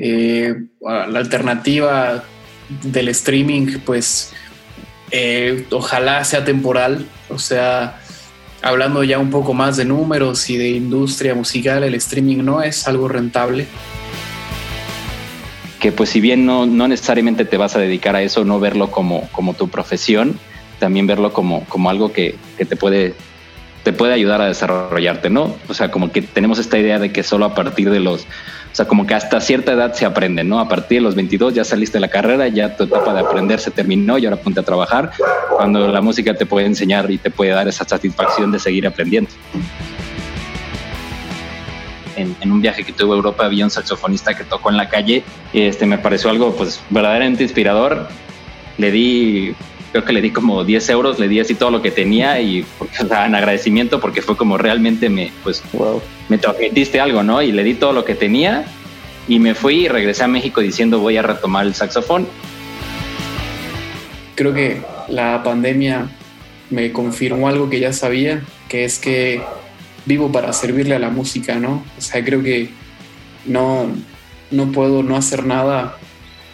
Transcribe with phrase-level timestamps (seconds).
[0.00, 2.22] Eh, la alternativa
[2.84, 4.32] del streaming, pues
[5.10, 8.00] eh, ojalá sea temporal, o sea,
[8.62, 12.86] hablando ya un poco más de números y de industria musical, el streaming no es
[12.86, 13.66] algo rentable.
[15.80, 18.90] Que pues si bien no, no necesariamente te vas a dedicar a eso, no verlo
[18.90, 20.38] como, como tu profesión,
[20.78, 23.14] también verlo como, como algo que, que te puede
[23.82, 25.56] te puede ayudar a desarrollarte, ¿no?
[25.68, 28.74] O sea, como que tenemos esta idea de que solo a partir de los, o
[28.74, 30.60] sea, como que hasta cierta edad se aprende, ¿no?
[30.60, 33.60] A partir de los 22 ya saliste de la carrera, ya tu etapa de aprender
[33.60, 35.10] se terminó y ahora ponte a trabajar,
[35.56, 39.30] cuando la música te puede enseñar y te puede dar esa satisfacción de seguir aprendiendo.
[42.16, 44.88] En, en, un viaje que tuve a Europa había un saxofonista que tocó en la
[44.88, 45.22] calle
[45.52, 48.08] este me pareció algo pues verdaderamente inspirador.
[48.76, 49.54] Le di
[49.92, 52.64] creo que le di como 10 euros, le di así todo lo que tenía y
[52.98, 55.62] en agradecimiento porque fue como realmente me, pues,
[56.28, 57.42] me transmitiste algo, ¿no?
[57.42, 58.64] Y le di todo lo que tenía
[59.26, 62.26] y me fui y regresé a México diciendo voy a retomar el saxofón.
[64.34, 66.08] Creo que la pandemia
[66.70, 69.42] me confirmó algo que ya sabía, que es que
[70.04, 71.82] vivo para servirle a la música, ¿no?
[71.96, 72.70] O sea, creo que
[73.46, 73.86] no,
[74.50, 75.98] no puedo no hacer nada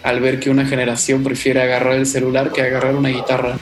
[0.04, 3.56] al ver que una generación prefiere agarrar el celular que agarrar una guitarra.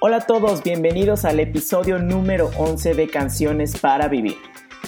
[0.00, 4.36] Hola a todos, bienvenidos al episodio número 11 de Canciones para Vivir,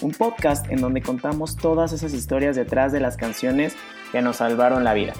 [0.02, 3.74] un podcast en donde contamos todas esas historias detrás de las canciones
[4.12, 5.14] que nos salvaron la vida.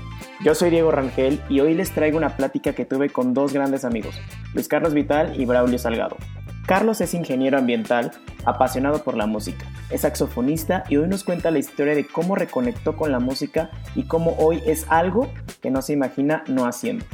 [0.45, 3.84] Yo soy Diego Rangel y hoy les traigo una plática que tuve con dos grandes
[3.84, 4.20] amigos,
[4.53, 6.19] Luis Carlos Vital y Braulio Salgado.
[6.67, 8.12] Carlos es ingeniero ambiental,
[8.47, 12.97] apasionado por la música, es saxofonista y hoy nos cuenta la historia de cómo reconectó
[12.97, 17.05] con la música y cómo hoy es algo que no se imagina no haciendo.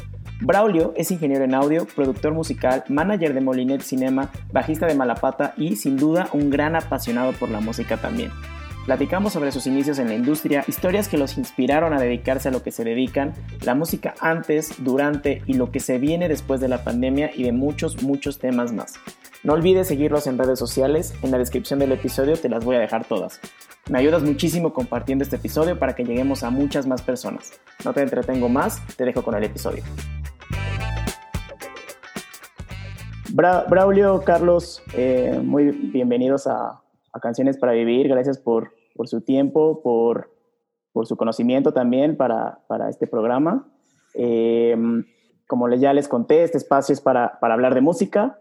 [0.41, 5.77] Braulio es ingeniero en audio, productor musical, manager de Molinet Cinema, bajista de Malapata y
[5.77, 8.31] sin duda un gran apasionado por la música también.
[8.87, 12.63] Platicamos sobre sus inicios en la industria, historias que los inspiraron a dedicarse a lo
[12.63, 16.83] que se dedican, la música antes, durante y lo que se viene después de la
[16.83, 18.95] pandemia y de muchos, muchos temas más.
[19.43, 22.81] No olvides seguirlos en redes sociales, en la descripción del episodio te las voy a
[22.81, 23.41] dejar todas.
[23.89, 27.53] Me ayudas muchísimo compartiendo este episodio para que lleguemos a muchas más personas.
[27.85, 29.83] No te entretengo más, te dejo con el episodio.
[33.33, 36.83] Braulio, Carlos, eh, muy bienvenidos a,
[37.21, 38.09] Canciones para Vivir.
[38.09, 38.73] Gracias por,
[39.09, 40.31] su tiempo, por,
[41.05, 43.69] su conocimiento también para, este programa.
[44.15, 44.77] Eh,
[45.47, 48.41] como ya les conté, este espacio es para hablar de música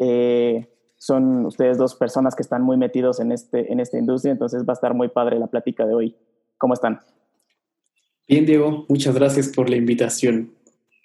[0.00, 0.66] eh,
[0.96, 4.72] son ustedes dos personas que están muy metidos en, este, en esta industria, entonces va
[4.72, 6.16] a estar muy padre la plática de hoy.
[6.56, 7.00] ¿Cómo están?
[8.26, 10.54] Bien, Diego, muchas gracias por la invitación.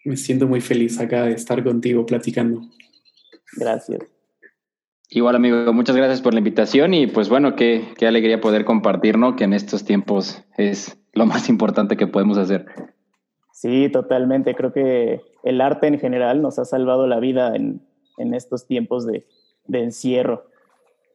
[0.06, 2.62] Me siento muy feliz acá de estar contigo platicando.
[3.58, 4.15] Gracias.
[5.10, 9.18] Igual, amigo, muchas gracias por la invitación y pues bueno, qué, qué alegría poder compartir,
[9.18, 9.36] ¿no?
[9.36, 12.66] Que en estos tiempos es lo más importante que podemos hacer.
[13.54, 14.56] Sí, totalmente.
[14.56, 17.82] Creo que el arte en general nos ha salvado la vida en,
[18.18, 19.26] en estos tiempos de,
[19.72, 20.46] encierro.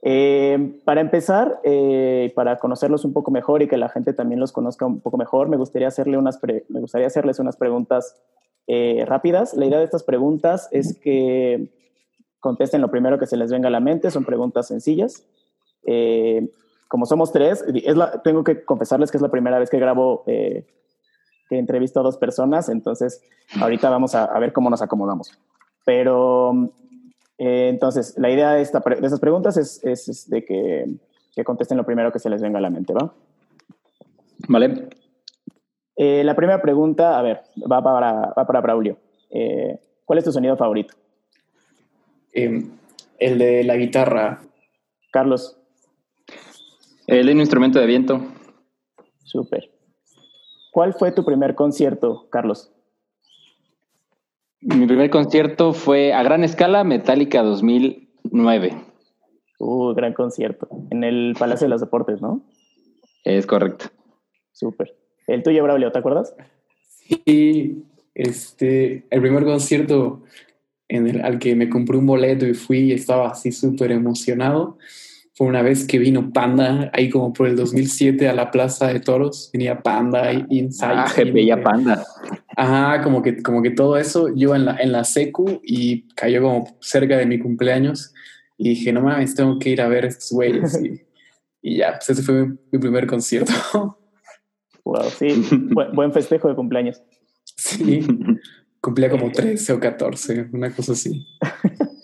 [0.03, 4.53] Eh, para empezar, eh, para conocerlos un poco mejor y que la gente también los
[4.53, 8.17] conozca un poco mejor, me gustaría, hacerle unas me gustaría hacerles unas preguntas
[8.67, 9.55] eh, rápidas.
[9.55, 11.69] La idea de estas preguntas es que
[12.41, 15.25] contesten lo primero que se les venga a la mente, son preguntas sencillas.
[16.89, 20.25] como somos tres, es la, tengo que confesarles que es la primera vez que grabo,
[20.25, 20.67] que
[21.51, 23.23] entrevisto a dos personas, entonces
[23.61, 25.39] ahorita vamos a ver cómo nos acomodamos.
[25.85, 26.73] Pero
[27.43, 30.85] eh, entonces, la idea de, esta, de esas preguntas es, es, de que,
[31.35, 33.15] que, contesten lo primero que se les venga a la mente, ¿va?
[34.47, 34.91] Vale.
[35.97, 38.99] Eh, la primera pregunta, a ver, va para, va para Braulio.
[39.31, 40.95] Eh, ¿Cuál es tu sonido favorito?
[42.33, 42.71] Em,
[43.19, 44.41] el de la guitarra.
[45.13, 45.59] Carlos.
[47.07, 48.21] El de un instrumento de viento.
[49.25, 49.71] Súper.
[50.73, 52.73] ¿Cuál fue tu primer concierto, Carlos?
[54.61, 58.77] Mi primer concierto fue a gran escala Metallica 2009.
[59.59, 60.69] Uh, gran concierto.
[60.91, 62.43] En el Palacio de los Deportes, ¿no?
[63.25, 63.87] Es correcto.
[64.53, 64.97] Súper.
[65.27, 66.35] ¿El tuyo, Braulio, te acuerdas?
[67.27, 67.85] Sí,
[68.15, 70.23] este, el primer concierto
[70.91, 74.79] en el, al que me compré un boleto y fui y estaba así súper emocionado
[75.41, 79.01] fue una vez que vino Panda, ahí como por el 2007 a la Plaza de
[79.01, 80.93] Toros, venía Panda y Inside.
[80.93, 82.05] Ah, GP Panda.
[82.55, 86.43] Ajá, como que, como que todo eso, yo en la, en la secu y cayó
[86.43, 88.13] como cerca de mi cumpleaños
[88.59, 90.79] y dije, no mames, tengo que ir a ver estos güeyes.
[91.63, 93.97] y, ya, pues ese fue mi, primer concierto.
[94.85, 95.43] Wow, sí,
[95.95, 97.03] buen, festejo de cumpleaños.
[97.57, 98.07] Sí,
[98.81, 101.27] cumplía como 13 o 14, una cosa así.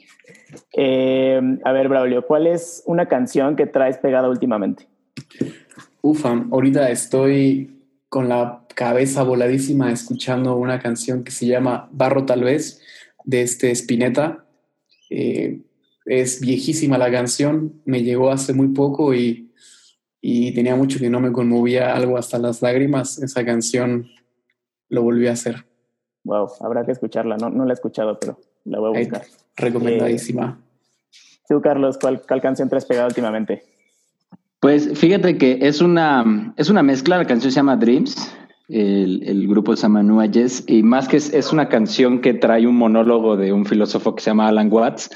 [0.79, 4.87] Eh, a ver, Braulio, ¿cuál es una canción que traes pegada últimamente?
[6.03, 7.81] Ufa, ahorita estoy
[8.11, 12.83] con la cabeza voladísima escuchando una canción que se llama Barro tal vez,
[13.25, 14.45] de este Spinetta.
[15.09, 15.63] Eh,
[16.05, 19.51] es viejísima la canción, me llegó hace muy poco y,
[20.21, 23.19] y, tenía mucho que no me conmovía algo hasta las lágrimas.
[23.23, 24.09] Esa canción
[24.91, 25.65] lo volví a hacer.
[26.27, 29.23] Wow, habrá que escucharla, no, no la he escuchado, pero la voy a buscar.
[29.57, 30.59] recomendadísima.
[30.59, 31.17] Eh,
[31.49, 33.63] tú, Carlos, ¿cuál, ¿cuál canción te has pegado últimamente?
[34.59, 38.35] Pues fíjate que es una, es una mezcla, la canción se llama Dreams,
[38.69, 40.03] el, el grupo se llama
[40.67, 44.23] y más que es, es, una canción que trae un monólogo de un filósofo que
[44.23, 45.11] se llama Alan Watts.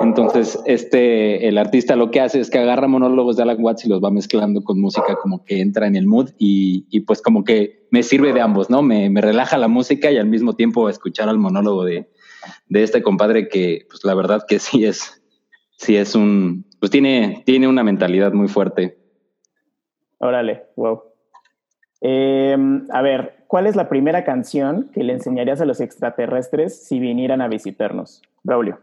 [0.00, 3.88] Entonces, este, el artista lo que hace es que agarra monólogos de Alan Watts y
[3.88, 7.44] los va mezclando con música como que entra en el mood y, y pues como
[7.44, 8.80] que me sirve de ambos, ¿no?
[8.80, 12.08] Me, me, relaja la música y al mismo tiempo escuchar al monólogo de,
[12.68, 15.22] de este compadre que, pues la verdad que sí es,
[15.76, 18.96] sí es un, pues tiene, tiene una mentalidad muy fuerte.
[20.18, 21.02] Órale, wow.
[22.00, 22.56] Eh,
[22.90, 27.42] a ver, ¿cuál es la primera canción que le enseñarías a los extraterrestres si vinieran
[27.42, 28.22] a visitarnos?
[28.42, 28.78] Braulio.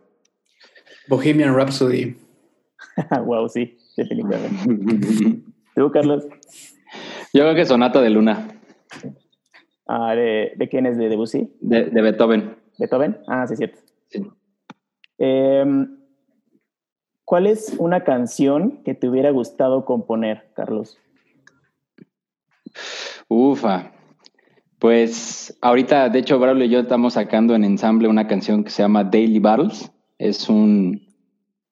[1.08, 2.16] Bohemian Rhapsody.
[3.26, 5.42] wow, sí, definitivamente.
[5.76, 6.26] ¿Tú, Carlos?
[7.34, 8.48] Yo creo que Sonata de Luna.
[9.88, 10.98] Ah, ¿de, ¿de, quién es?
[10.98, 11.54] ¿De Debussy?
[11.62, 12.56] De, de Beethoven.
[12.78, 13.18] ¿Beethoven?
[13.28, 13.80] Ah, sí, es cierto.
[14.10, 14.28] Sí.
[15.20, 15.88] Eh,
[17.28, 20.98] ¿Cuál es una canción que te hubiera gustado componer, Carlos?
[23.28, 23.92] Ufa.
[24.80, 28.82] Pues ahorita, de hecho, Braulio y yo estamos sacando en ensamble una canción que se
[28.82, 29.92] llama Daily Battles.
[30.18, 31.08] Es un,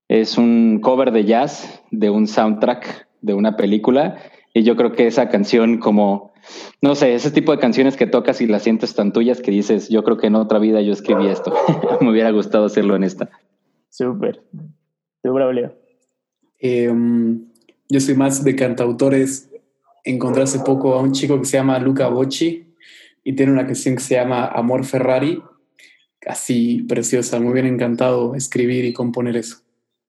[0.07, 4.17] es un cover de jazz de un soundtrack de una película.
[4.53, 6.33] Y yo creo que esa canción, como,
[6.81, 9.89] no sé, ese tipo de canciones que tocas y las sientes tan tuyas que dices,
[9.89, 11.53] yo creo que en otra vida yo escribí esto.
[12.01, 13.29] Me hubiera gustado hacerlo en esta.
[13.89, 14.43] Súper.
[15.23, 15.75] ¿Tú, Braulio?
[16.59, 16.93] Eh,
[17.89, 19.49] yo soy más de cantautores
[20.05, 22.75] encontré hace poco a un chico que se llama Luca Bocci
[23.23, 25.41] y tiene una canción que se llama Amor Ferrari,
[26.25, 29.57] así preciosa, muy bien encantado escribir y componer eso.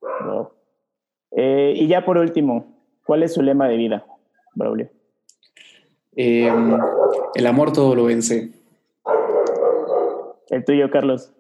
[0.01, 0.51] Wow.
[1.33, 2.67] Eh, y ya por último,
[3.05, 4.07] ¿cuál es su lema de vida,
[4.55, 4.89] Braulio?
[6.17, 6.51] Eh,
[7.35, 8.53] el amor todo lo vence.
[10.49, 11.33] ¿El tuyo, Carlos?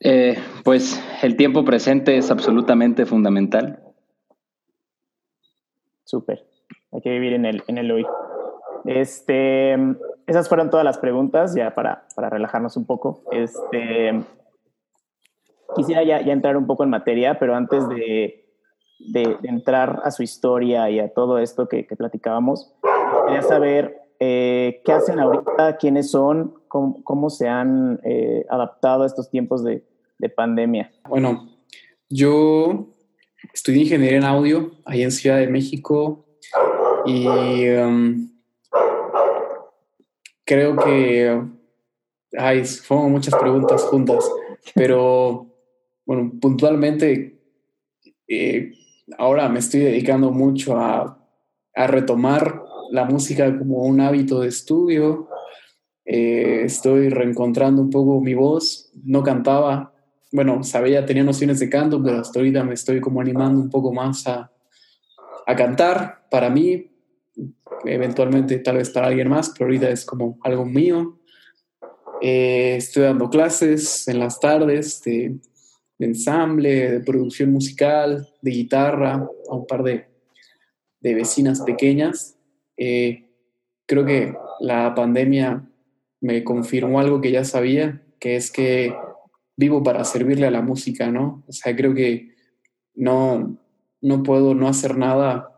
[0.00, 3.80] Eh, pues el tiempo presente es absolutamente fundamental
[6.06, 6.46] Súper.
[6.92, 8.06] Hay que vivir en el, en el hoy.
[8.84, 9.76] Este,
[10.26, 13.22] esas fueron todas las preguntas, ya para, para relajarnos un poco.
[13.30, 14.22] Este,
[15.74, 18.44] quisiera ya, ya, entrar un poco en materia, pero antes de,
[18.98, 22.74] de, entrar a su historia y a todo esto que, que platicábamos,
[23.26, 29.06] quería saber eh, qué hacen ahorita, quiénes son, cómo, cómo se han eh, adaptado a
[29.06, 29.84] estos tiempos de,
[30.18, 30.90] de pandemia.
[31.08, 31.48] Bueno,
[32.08, 32.88] yo
[33.52, 36.24] estudié ingeniería en audio ahí en Ciudad de México
[37.04, 37.28] y
[37.68, 38.35] um,
[40.46, 41.42] creo que,
[42.38, 44.30] ay, muchas preguntas juntas,
[44.74, 45.46] pero
[46.06, 47.38] bueno, puntualmente
[48.26, 48.72] eh,
[49.18, 51.22] ahora me estoy dedicando mucho a,
[51.74, 55.28] a, retomar la música como un hábito de estudio.
[56.04, 58.90] Eh, estoy reencontrando un poco mi voz.
[59.04, 59.92] No cantaba
[60.32, 63.92] bueno, sabía, tenía nociones de canto, pero hasta ahorita me estoy como animando un poco
[63.92, 64.50] más a,
[65.46, 66.90] a cantar para mí,
[67.86, 71.18] eventualmente tal vez para alguien más, pero ahorita es como algo mío.
[72.20, 75.38] Eh, estoy dando clases en las tardes de,
[75.98, 80.06] de, ensamble, de producción musical, de guitarra, a un par de,
[81.00, 82.36] de vecinas pequeñas.
[82.76, 83.30] Eh,
[83.86, 85.68] creo que la pandemia
[86.20, 88.94] me confirmó algo que ya sabía, que es que
[89.56, 91.44] vivo para servirle a la música, ¿no?
[91.46, 92.34] O sea, creo que
[92.94, 93.58] no,
[94.00, 95.55] no puedo no hacer nada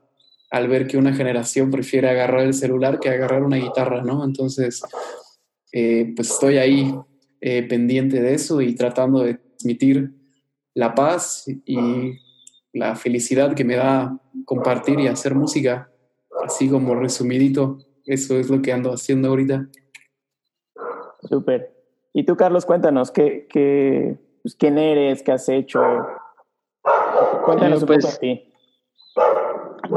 [0.51, 4.25] al ver que una generación prefiere agarrar el celular que agarrar una guitarra, ¿no?
[4.25, 4.83] Entonces,
[5.73, 6.95] eh, pues estoy ahí
[7.41, 10.13] eh, pendiente de eso y tratando de transmitir
[10.75, 12.19] la paz y
[12.73, 15.91] la felicidad que me da compartir y hacer música,
[16.45, 19.69] así como resumidito, eso es lo que ando haciendo ahorita.
[21.23, 21.75] Súper.
[22.15, 25.23] Y tú, Carlos, cuéntanos, ¿qué, qué, pues, ¿quién eres?
[25.23, 25.81] ¿Qué has hecho?
[27.45, 28.48] Cuéntanos un pues, poco a ti.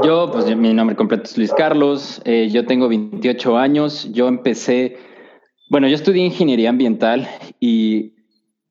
[0.04, 4.98] Yo, pues mi nombre completo es Luis Carlos, eh, yo tengo 28 años, yo empecé,
[5.70, 7.28] bueno, yo estudié ingeniería ambiental
[7.60, 8.14] y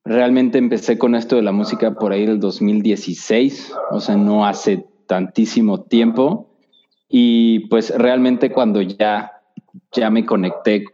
[0.04, 4.87] realmente empecé con esto de la música por ahí del 2016, o sea, no hace
[5.06, 6.56] tantísimo tiempo.
[7.08, 9.32] Y pues realmente cuando ya,
[9.92, 10.84] ya me conecté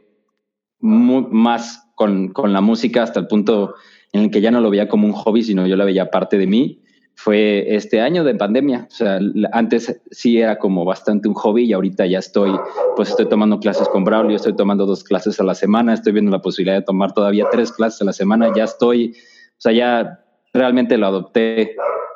[0.81, 3.75] muy, más con, con, la música hasta el punto
[4.13, 6.37] en el que ya no lo veía como un hobby, sino yo la veía parte
[6.37, 6.83] de mí,
[7.17, 8.87] fue este año de pandemia.
[8.89, 9.19] O sea,
[9.53, 12.53] antes sí era como bastante un hobby y ahorita ya estoy,
[12.95, 16.31] pues estoy tomando clases con Braulio, estoy tomando dos clases a la semana, estoy viendo
[16.31, 20.21] la posibilidad de tomar todavía tres clases a la semana, ya estoy, o sea, ya
[20.53, 21.75] realmente lo adopté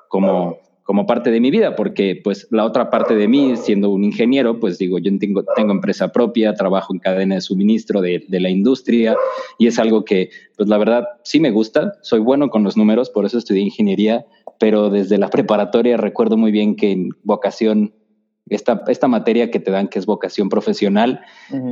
[0.09, 0.59] como,
[0.91, 4.59] como parte de mi vida, porque pues la otra parte de mí, siendo un ingeniero,
[4.59, 8.51] pues digo, yo tengo, tengo empresa propia, trabajo en cadena de suministro de, de, la
[8.51, 9.15] industria
[9.57, 13.09] y es algo que, pues la verdad, sí me gusta, soy bueno con los números,
[13.09, 14.27] por eso estudié ingeniería,
[14.59, 17.95] pero desde la preparatoria recuerdo muy bien que en vocación,
[18.49, 21.21] esta, esta materia que te dan, que es vocación profesional,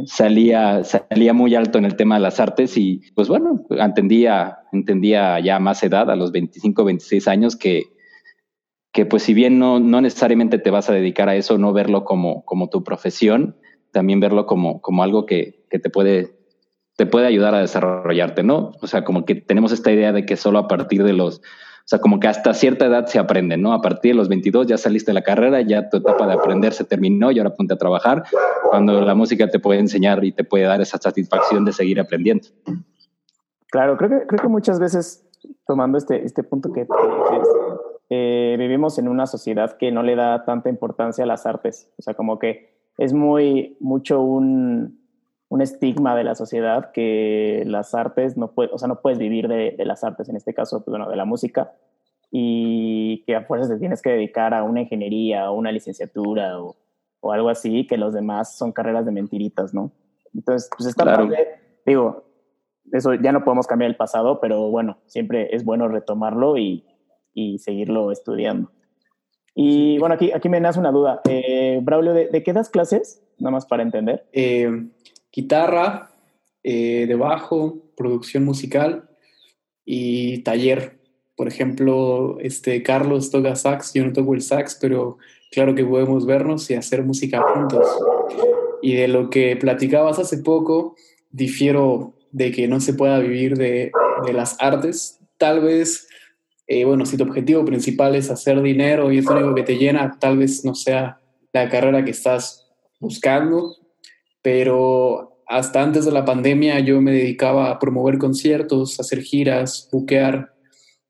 [0.04, 5.40] salía, salía muy alto en el tema de las artes y pues bueno, entendía, entendía
[5.40, 7.97] ya a más edad, a los 25, 26 años, que
[8.98, 12.04] que pues si bien no, no necesariamente te vas a dedicar a eso, no verlo
[12.04, 13.56] como, como tu profesión,
[13.92, 16.36] también verlo como, como algo que, que te, puede,
[16.96, 18.72] te puede ayudar a desarrollarte, ¿no?
[18.82, 21.42] O sea, como que tenemos esta idea de que solo a partir de los, o
[21.84, 23.72] sea, como que hasta cierta edad se aprende, ¿no?
[23.72, 26.72] A partir de los 22 ya saliste de la carrera, ya tu etapa de aprender
[26.72, 28.24] se terminó y ahora ponte a trabajar,
[28.68, 32.48] cuando la música te puede enseñar y te puede dar esa satisfacción de seguir aprendiendo.
[33.70, 35.24] Claro, creo que, creo que muchas veces,
[35.68, 36.88] tomando este, este punto que, que
[38.10, 41.90] eh, vivimos en una sociedad que no le da tanta importancia a las artes.
[41.98, 45.00] O sea, como que es muy, mucho un,
[45.48, 49.48] un estigma de la sociedad que las artes no puede, o sea, no puedes vivir
[49.48, 51.72] de, de, las artes, en este caso, pues, bueno, de la música,
[52.30, 56.76] y que a fuerzas te tienes que dedicar a una ingeniería o una licenciatura o,
[57.20, 59.92] o algo así, que los demás son carreras de mentiritas, ¿no?
[60.34, 61.28] Entonces, pues está claro.
[61.86, 62.24] digo,
[62.92, 66.84] eso ya no podemos cambiar el pasado, pero bueno, siempre es bueno retomarlo y,
[67.38, 68.72] y seguirlo estudiando.
[69.54, 71.20] Y bueno, aquí, aquí me nace una duda.
[71.28, 73.22] Eh, Braulio, ¿de, ¿de, qué das clases?
[73.38, 74.26] Nada más para entender.
[74.32, 74.88] Eh,
[75.32, 76.10] guitarra,
[76.62, 79.08] eh, de bajo, producción musical
[79.84, 80.98] y taller.
[81.36, 85.18] Por ejemplo, este Carlos toca sax, yo no toco el sax, pero
[85.52, 87.86] claro que podemos vernos y hacer música juntos.
[88.82, 90.96] Y de lo que platicabas hace poco,
[91.30, 93.92] difiero de que no se pueda vivir de,
[94.26, 95.20] de las artes.
[95.36, 96.07] Tal vez
[96.70, 99.78] eh, bueno, si tu objetivo principal es hacer dinero y es lo único que te
[99.78, 101.18] llena, tal vez no sea
[101.54, 102.68] la carrera que estás
[103.00, 103.74] buscando,
[104.42, 110.54] pero hasta antes de la pandemia yo me dedicaba a promover conciertos, hacer giras, buquear,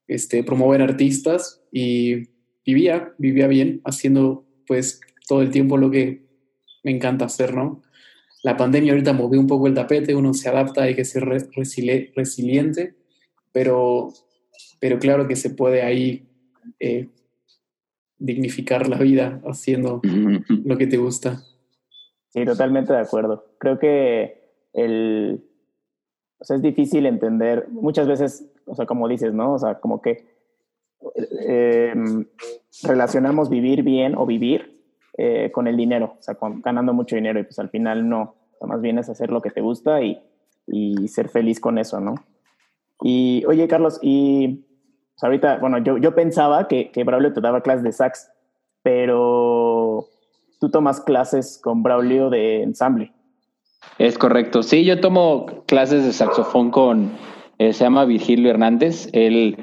[0.07, 2.29] este, promover artistas y
[2.65, 6.25] vivía, vivía bien haciendo pues todo el tiempo lo que
[6.85, 7.81] me encanta hacer, ¿no?
[8.43, 12.13] La pandemia ahorita movió un poco el tapete, uno se adapta, hay que ser resili
[12.15, 12.95] resiliente,
[13.51, 14.13] pero
[14.79, 16.27] pero claro que se puede ahí
[16.79, 17.07] eh,
[18.17, 20.01] dignificar la vida haciendo
[20.65, 21.41] lo que te gusta.
[22.29, 23.45] Sí, totalmente de acuerdo.
[23.57, 24.43] Creo que
[24.73, 25.43] el,
[26.39, 29.53] o sea, es difícil entender, muchas veces, o sea, como dices, ¿no?
[29.53, 30.25] O sea, como que
[31.47, 31.93] eh,
[32.83, 34.83] relacionamos vivir bien o vivir
[35.17, 38.35] eh, con el dinero, o sea, con, ganando mucho dinero y pues al final no,
[38.53, 40.21] o sea, más bien es hacer lo que te gusta y,
[40.67, 42.15] y ser feliz con eso, ¿no?
[43.01, 44.65] Y oye, Carlos, y
[45.21, 48.29] ahorita, bueno, yo, yo pensaba que, que Braulio te daba clases de sax,
[48.83, 50.07] pero
[50.59, 53.13] tú tomas clases con Braulio de ensamble.
[53.97, 54.63] Es correcto.
[54.63, 57.11] Sí, yo tomo clases de saxofón con,
[57.57, 59.09] eh, se llama Virgilio Hernández.
[59.13, 59.57] Él,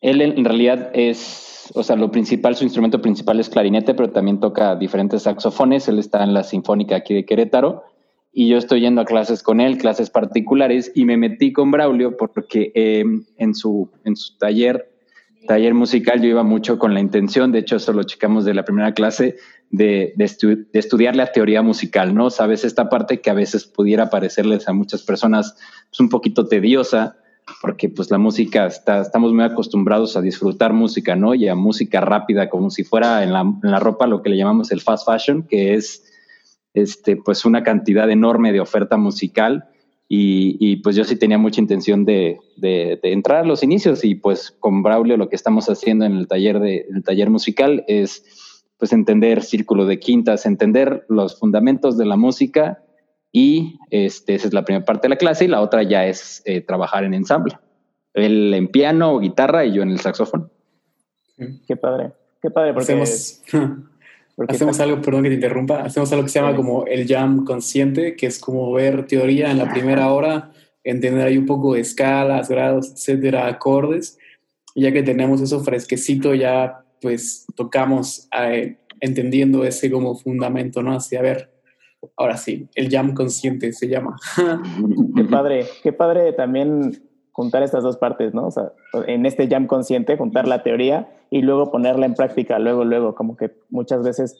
[0.00, 4.40] él en realidad es, o sea, lo principal, su instrumento principal es clarinete, pero también
[4.40, 5.88] toca diferentes saxofones.
[5.88, 7.84] Él está en la Sinfónica aquí de Querétaro
[8.32, 12.16] y yo estoy yendo a clases con él, clases particulares, y me metí con Braulio
[12.16, 13.04] porque eh,
[13.36, 14.89] en, su, en su taller
[15.46, 18.64] taller musical yo iba mucho con la intención, de hecho eso lo checamos de la
[18.64, 19.36] primera clase,
[19.70, 22.30] de, de, estu estudiar la teoría musical, ¿no?
[22.30, 25.56] Sabes, esta parte que a veces pudiera parecerles a muchas personas
[25.88, 27.16] pues, un poquito tediosa,
[27.60, 31.34] porque pues la música, está, estamos muy acostumbrados a disfrutar música, ¿no?
[31.34, 34.36] Y a música rápida, como si fuera en la, en la ropa lo que le
[34.36, 36.04] llamamos el fast fashion, que es
[36.74, 39.69] este, pues una cantidad enorme de oferta musical
[40.12, 44.16] y, pues yo sí tenía mucha intención de, de, de, entrar a los inicios y
[44.16, 48.64] pues con Braulio lo que estamos haciendo en el taller, de, el taller musical es
[48.76, 52.82] pues entender círculo de quintas, entender los fundamentos de la música
[53.30, 56.42] y este, esa es la primera parte de la clase y la otra ya es
[56.44, 57.56] eh, trabajar en ensamble.
[58.12, 60.50] Él en piano o guitarra y yo en el saxofón.
[61.68, 62.10] Qué padre,
[62.42, 62.94] qué padre porque...
[62.94, 63.42] Hacemos,
[64.48, 68.16] hacemos algo, perdón que te interrumpa, hacemos algo que se llama como el jam consciente,
[68.16, 70.52] que es como ver teoría en la primera hora,
[70.84, 74.18] entender ahí un poco de escalas, grados, etcétera, acordes.
[74.74, 80.92] Y ya que tenemos eso fresquecito, ya pues tocamos eh, entendiendo ese como fundamento, ¿no?
[80.92, 81.50] Así, a ver,
[82.16, 84.16] ahora sí, el jam consciente se llama.
[85.16, 88.46] qué padre, qué padre también juntar estas dos partes, ¿no?
[88.46, 88.72] O sea,
[89.06, 93.36] en este jam consciente, juntar la teoría y luego ponerla en práctica, luego, luego, como
[93.36, 94.36] que muchas veces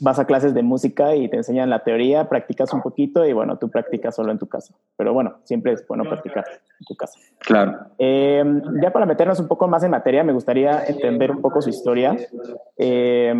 [0.00, 3.58] vas a clases de música y te enseñan la teoría, practicas un poquito y bueno,
[3.58, 4.74] tú practicas solo en tu casa.
[4.96, 7.18] Pero bueno, siempre es bueno practicar en tu casa.
[7.40, 7.78] Claro.
[7.98, 8.44] Eh,
[8.80, 12.16] ya para meternos un poco más en materia, me gustaría entender un poco su historia.
[12.76, 13.34] Eh,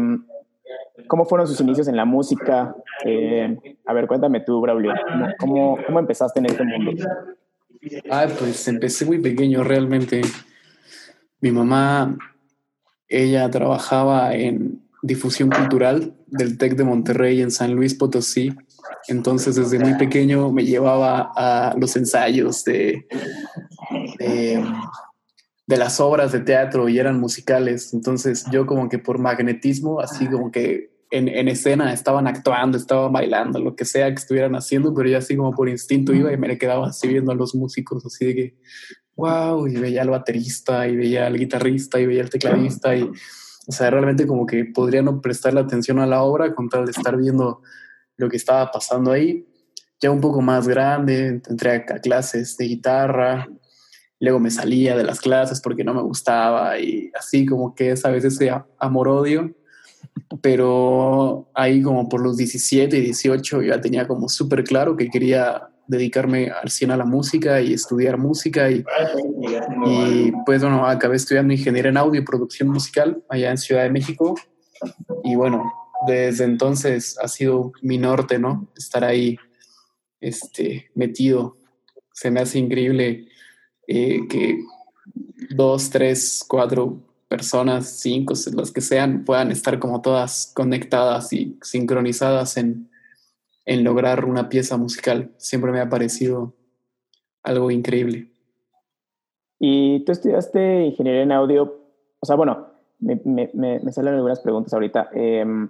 [1.07, 2.75] ¿Cómo fueron sus inicios en la música?
[3.05, 3.57] Eh,
[3.87, 4.93] a ver, cuéntame tú, Braulio,
[5.39, 6.93] ¿cómo, ¿cómo, empezaste en este mundo?
[8.11, 10.23] Ah, pues empecé muy pequeño realmente.
[11.41, 12.17] Mi mamá,
[13.09, 18.53] ella trabajaba en difusión cultural del TEC de Monterrey en San Luis Potosí.
[19.07, 23.07] Entonces, desde muy pequeño me llevaba a los ensayos de,
[24.19, 27.95] de, las obras de teatro y eran musicales.
[27.95, 33.13] Entonces, yo como que por magnetismo, así como que en, en, escena estaban actuando, estaban
[33.13, 36.37] bailando, lo que sea que estuvieran haciendo, pero yo así como por instinto iba y
[36.37, 38.57] me quedaba así viendo a los músicos, así de que,
[39.17, 43.11] wow, y veía al baterista, y veía al guitarrista, y veía al tecladista, y
[43.69, 46.93] o sea, realmente como que podría no prestarle atención a la obra con tal de
[46.93, 47.61] estar viendo
[48.17, 49.47] lo que estaba pasando ahí.
[50.01, 53.47] Ya un poco más grande, entré a clases de guitarra,
[54.21, 58.07] luego me salía de las clases porque no me gustaba y así como que es
[58.07, 58.39] a veces
[58.79, 59.55] amor-odio.
[60.41, 65.69] Pero ahí como por los 17 y 18 ya tenía como súper claro que quería
[65.87, 68.85] dedicarme al 100 a la música y estudiar música y,
[70.45, 74.35] pues bueno, acabé estudiando ingeniería en audio y producción musical allá en Ciudad de México
[75.25, 75.73] y bueno,
[76.07, 78.69] desde entonces ha sido mi norte, ¿no?
[78.77, 79.39] Estar ahí
[80.21, 81.57] este, metido.
[82.13, 83.29] Se me hace increíble
[83.87, 84.61] eh, que
[85.51, 92.57] dos, tres, cuatro personas, cinco, las que sean, puedan estar como todas conectadas y sincronizadas
[92.57, 92.91] en,
[93.67, 95.31] en lograr una pieza musical.
[95.37, 96.55] Siempre me ha parecido
[97.43, 98.31] algo increíble.
[99.59, 101.81] Y tú estudiaste ingeniería en audio,
[102.21, 102.69] o sea, bueno,
[102.99, 103.21] me,
[103.53, 105.11] me, salen algunas preguntas ahorita.
[105.13, 105.69] Em,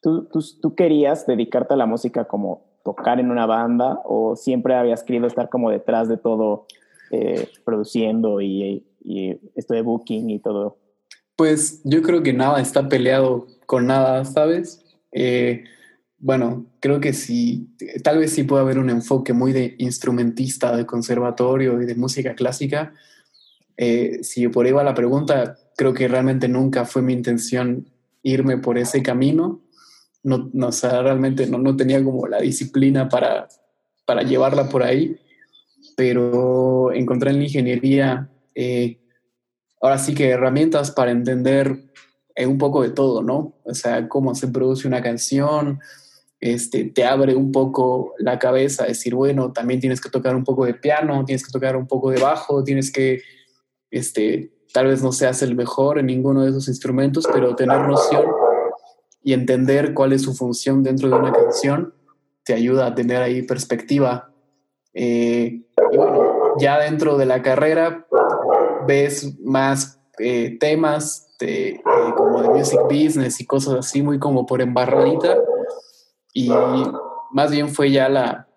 [0.00, 5.04] ¿tú, tú, querías dedicarte a la música como tocar en una banda o siempre habías
[5.04, 6.66] querido estar como detrás de todo,
[7.10, 10.78] eh, produciendo y, y esto de booking y todo?
[11.36, 14.84] Pues yo creo que nada está peleado con nada, ¿sabes?
[15.12, 15.64] Eh,
[16.18, 20.86] bueno, creo que sí, tal vez sí puede haber un enfoque muy de instrumentista, de
[20.86, 22.94] conservatorio y de música clásica.
[23.76, 27.88] Eh, si por ahí va la pregunta, creo que realmente nunca fue mi intención
[28.22, 29.62] irme por ese camino.
[30.22, 33.48] No, no o realmente no, no tenía como la disciplina para,
[34.04, 35.16] para llevarla por ahí,
[35.96, 39.00] pero encontré en la ingeniería eh,
[39.80, 41.84] ahora sí que herramientas para entender
[42.34, 43.54] eh, un poco de todo, ¿no?
[43.64, 45.80] O sea, cómo se produce una canción,
[46.40, 50.64] este, te abre un poco la cabeza, decir, bueno, también tienes que tocar un poco
[50.64, 53.22] de piano, tienes que tocar un poco de bajo, tienes que,
[53.90, 58.24] este, tal vez no seas el mejor en ninguno de esos instrumentos, pero tener noción
[59.22, 61.94] y entender cuál es su función dentro de una canción
[62.44, 64.32] te ayuda a tener ahí perspectiva.
[64.94, 65.62] Eh,
[65.92, 68.06] y bueno, ya dentro de la carrera
[68.86, 71.82] ves más eh, temas de, eh,
[72.16, 75.36] como de music business y cosas así, muy como por embarradita
[76.32, 76.50] y
[77.30, 78.48] más bien fue ya la,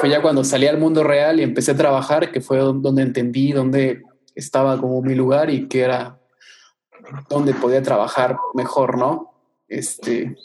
[0.00, 3.52] fue ya cuando salí al mundo real y empecé a trabajar, que fue donde entendí
[3.52, 4.02] dónde
[4.34, 6.18] estaba como mi lugar y que era
[7.28, 9.32] donde podía trabajar mejor, ¿no?
[9.68, 10.36] Este,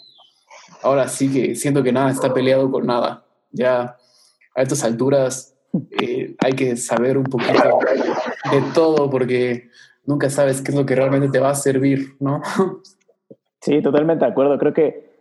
[0.83, 3.25] ahora sí que siento que nada está peleado con nada.
[3.51, 3.97] Ya
[4.55, 5.55] a estas alturas
[5.99, 7.79] eh, hay que saber un poquito
[8.51, 9.69] de todo porque
[10.05, 12.41] nunca sabes qué es lo que realmente te va a servir, ¿no?
[13.61, 14.57] Sí, totalmente de acuerdo.
[14.57, 15.11] Creo que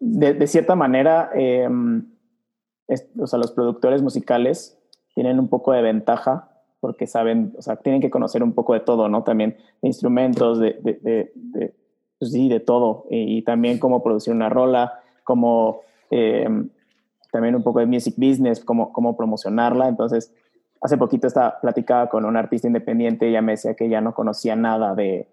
[0.00, 2.04] de, cierta manera, em,
[3.18, 4.76] o sea, los productores musicales
[5.14, 6.48] tienen un poco de ventaja
[6.80, 9.22] porque saben, o sea, tienen que conocer un poco de todo, ¿no?
[9.22, 11.74] También de instrumentos, de, de, de
[12.20, 13.06] pues sí, de todo.
[13.10, 16.68] Y, también cómo producir una rola, cómo em,
[17.32, 19.88] también un poco de music business, cómo, cómo promocionarla.
[19.88, 20.32] Entonces,
[20.80, 24.14] hace poquito estaba platicaba con un artista independiente y ella me decía que ya no
[24.14, 25.28] conocía nada de,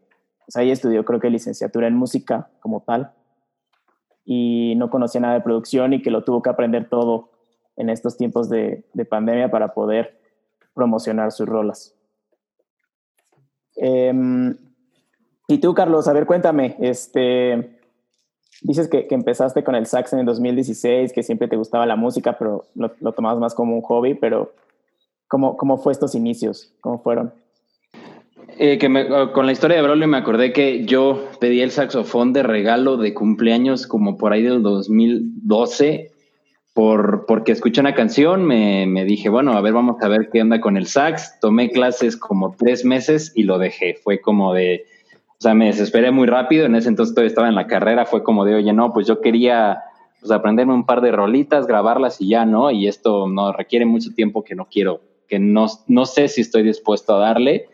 [0.47, 3.11] o sea, ella estudió creo que licenciatura en música como tal,
[4.29, 7.29] y no conocía nada de producción y que lo tuvo que aprender todo
[7.77, 10.19] en estos tiempos de, pandemia para poder
[10.73, 11.95] promocionar sus rolas.
[13.77, 14.57] Em,
[15.47, 17.76] y tú, Carlos, a ver, cuéntame, este,
[18.61, 22.37] dices que, empezaste con el sax en el 2016, que siempre te gustaba la música,
[22.37, 24.53] pero lo, lo tomabas más como un hobby, pero
[25.27, 26.73] ¿cómo, ¿cómo fue estos inicios?
[26.81, 27.33] ¿Cómo fueron?
[28.59, 32.33] Eh, que oh, con la historia de Braulio me acordé que yo pedí el saxofón
[32.33, 36.11] de regalo de cumpleaños como por ahí del 2012
[36.73, 40.43] por, porque escuché una canción, me, me, dije, bueno, a ver, vamos a ver qué
[40.43, 41.39] onda con el sax.
[41.39, 43.95] Tomé clases como tres meses y lo dejé.
[43.95, 44.85] Fue como de,
[45.39, 46.65] o sea, me desesperé muy rápido.
[46.65, 48.05] En ese entonces todavía estaba en la carrera.
[48.05, 49.83] Fue como de, oye, no, pues yo quería
[50.19, 52.71] pues, aprenderme un par de rolitas, grabarlas y ya, ¿no?
[52.71, 56.63] Y esto no requiere mucho tiempo que no quiero, que no, no sé si estoy
[56.63, 57.67] dispuesto a darle.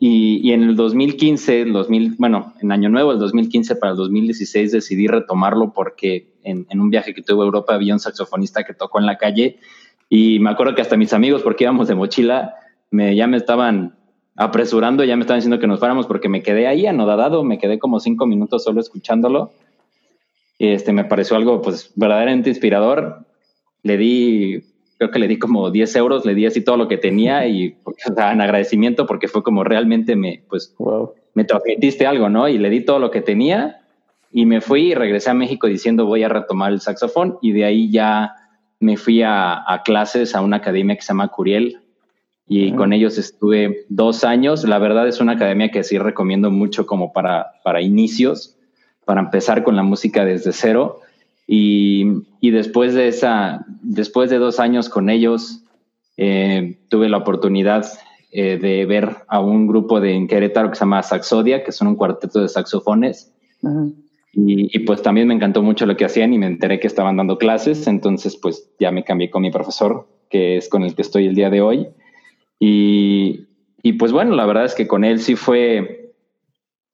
[0.00, 3.96] Y, y, en el 2015, el 2000, bueno, en Año Nuevo, el 2015 para el
[3.96, 8.62] 2016 decidí retomarlo porque en, en, un viaje que tuve a Europa había un saxofonista
[8.62, 9.58] que tocó en la calle
[10.08, 12.54] y me acuerdo que hasta mis amigos, porque íbamos de mochila,
[12.90, 13.97] me, ya me estaban
[14.38, 17.80] apresurando, ya me estaban diciendo que nos fuéramos porque me quedé ahí anodadado, me quedé
[17.80, 19.50] como cinco minutos solo escuchándolo.
[20.58, 23.26] Y este, me pareció algo pues verdaderamente inspirador.
[23.82, 24.62] Le di
[24.96, 27.76] creo que le di como 10 euros, le di así todo lo que tenía y
[27.84, 30.74] o sea, en agradecimiento porque fue como realmente me, pues,
[31.34, 32.48] me transmitiste algo, ¿no?
[32.48, 33.80] Y le di todo lo que tenía
[34.32, 37.64] y me fui y regresé a México diciendo voy a retomar el saxofón y de
[37.64, 38.34] ahí ya
[38.78, 41.78] me fui a, a clases a una academia que se llama Curiel
[42.48, 44.64] y con ellos estuve dos años.
[44.64, 48.56] La verdad es una academia que sí recomiendo mucho como para, para inicios,
[49.04, 51.00] para empezar con la música desde cero
[51.50, 52.04] y,
[52.40, 55.64] y, después de esa, después de dos años con ellos,
[56.18, 57.86] eh, tuve la oportunidad
[58.30, 61.88] eh, de ver a un grupo de en Querétaro que se llama Saxodia, que son
[61.88, 63.32] un cuarteto de saxofones.
[64.34, 67.16] y, y, pues también me encantó mucho lo que hacían y me enteré que estaban
[67.16, 71.00] dando clases, entonces pues ya me cambié con mi profesor, que es con el que
[71.00, 71.88] estoy el día de hoy.
[72.58, 73.46] Y,
[73.82, 76.14] y pues bueno, la verdad es que con él sí fue,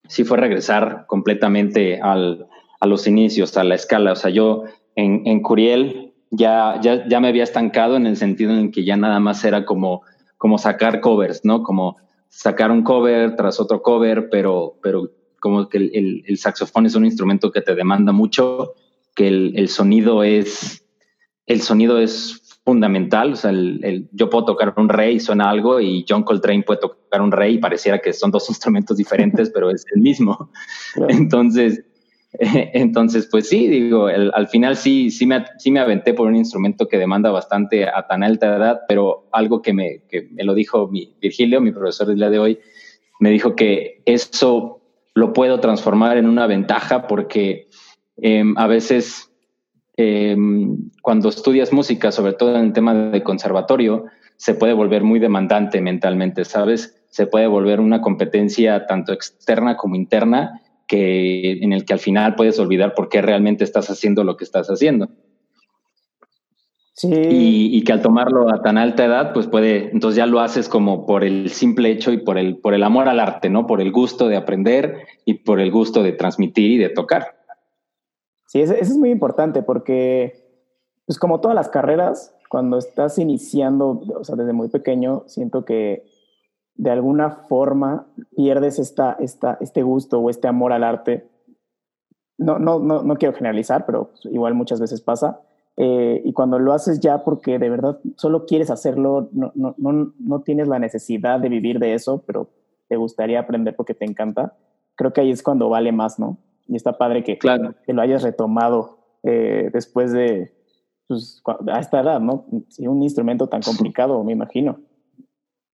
[0.09, 2.47] sí fue regresar completamente al,
[2.81, 4.13] a los inicios, a la escala.
[4.13, 8.53] O sea, yo en, en Curiel ya, ya, ya me había estancado en el sentido
[8.53, 10.03] en que ya nada más era como,
[10.37, 11.63] como sacar covers, ¿no?
[11.63, 11.97] Como
[12.29, 17.05] sacar un cover tras otro cover, pero, pero como que el, el, saxofón es un
[17.05, 18.75] instrumento que te demanda mucho,
[19.15, 20.85] que el, el sonido es,
[21.47, 23.33] el sonido es fundamental.
[23.33, 26.81] O sea, el, yo puedo tocar un rey y suena algo y John Coltrane puede
[26.81, 30.51] tocar un rey y pareciera que son dos instrumentos diferentes, pero es el mismo.
[31.09, 31.85] Entonces,
[32.73, 36.37] Entonces, pues sí, digo, el, al final sí, sí me, sí me aventé por un
[36.37, 40.55] instrumento que demanda bastante a tan alta edad, pero algo que me, que me lo
[40.55, 42.59] dijo mi, Virgilio, mi profesor del día de hoy,
[43.21, 44.81] me dijo que eso
[45.15, 47.69] lo puedo transformar en una ventaja porque
[48.21, 49.31] eh, a veces
[49.97, 50.35] eh,
[51.05, 54.07] cuando estudias música, sobre todo en el tema de conservatorio,
[54.39, 57.05] se puede volver muy demandante mentalmente, ¿sabes?
[57.11, 62.37] Se puede volver una competencia tanto externa como interna que, en el que al final
[62.37, 65.11] puedes olvidar por qué realmente estás haciendo lo que estás haciendo.
[66.95, 67.13] Sí.
[67.13, 70.71] Y, y, que al tomarlo a tan alta edad, pues puede, entonces ya lo haces
[70.71, 73.67] como por el simple hecho y por el, por el amor al arte, ¿no?
[73.67, 77.45] Por el gusto de aprender y por el gusto de transmitir y de tocar.
[78.47, 80.44] Sí, eso, eso es muy importante porque,
[81.07, 86.07] pues como todas las carreras, cuando estás iniciando, o sea, desde muy pequeño, siento que
[86.77, 91.29] de alguna forma pierdes esta, esta, este gusto o este amor al arte.
[92.37, 95.41] No, no, no, no quiero generalizar, pero igual muchas veces pasa.
[95.77, 100.13] Eh, y cuando lo haces ya porque de verdad solo quieres hacerlo, no, no, no,
[100.19, 102.49] no tienes la necesidad de vivir de eso, pero
[102.89, 104.57] te gustaría aprender porque te encanta,
[104.95, 106.39] creo que ahí es cuando vale más, ¿no?
[106.67, 107.75] Y está padre que, claro.
[107.85, 110.54] que lo hayas retomado eh, después de,
[111.07, 112.47] pues, a esta edad, ¿no?
[112.79, 114.81] Un instrumento tan complicado, me imagino.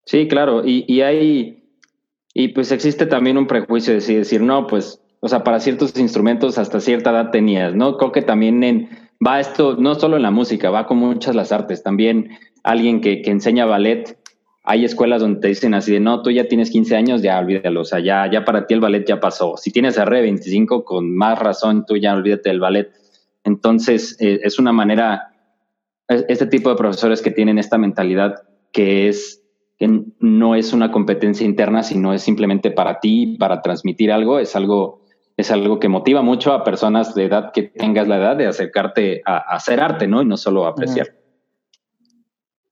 [0.04, 1.64] Sí, claro, y, y hay,
[2.34, 6.58] y pues existe también un prejuicio de decir, no, pues, o sea, para ciertos instrumentos
[6.58, 7.96] hasta cierta edad tenías, ¿no?
[7.96, 8.88] Creo que también en,
[9.24, 12.30] va esto, no solo en la música, va con muchas las artes, también
[12.62, 14.18] alguien que, que enseña ballet,
[14.62, 17.80] hay escuelas donde te dicen así de, no, tú ya tienes 15 años, ya olvídalo,
[17.80, 19.56] o sea, ya, ya para ti el ballet ya pasó.
[19.56, 22.92] Si tienes R 25, con más razón, tú ya olvídate del ballet.
[23.50, 25.34] Entonces, eh, es una manera,
[26.08, 29.42] este tipo de profesores que tienen esta mentalidad que es
[29.76, 29.88] que
[30.20, 35.00] no es una competencia interna, sino es simplemente para ti, para transmitir algo, es algo,
[35.38, 39.22] es algo que motiva mucho a personas de edad que tengas la edad de acercarte
[39.24, 40.20] a, a hacer arte, ¿no?
[40.20, 41.08] Y no solo a apreciar.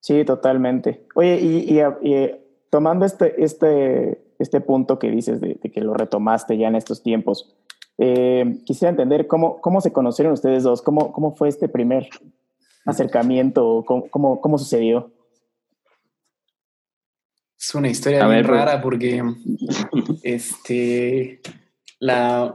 [0.00, 1.06] Sí, totalmente.
[1.14, 2.30] Oye, y, y, y
[2.70, 7.02] tomando este, este, este punto que dices de, de, que lo retomaste ya en estos
[7.02, 7.56] tiempos,
[7.98, 12.08] eh, quisiera entender cómo, cómo se conocieron ustedes dos, cómo, cómo fue este primer
[12.86, 15.12] acercamiento, cómo, cómo, cómo sucedió.
[17.58, 19.20] Es una historia bien ver, rara porque
[20.22, 21.40] este,
[21.98, 22.54] la,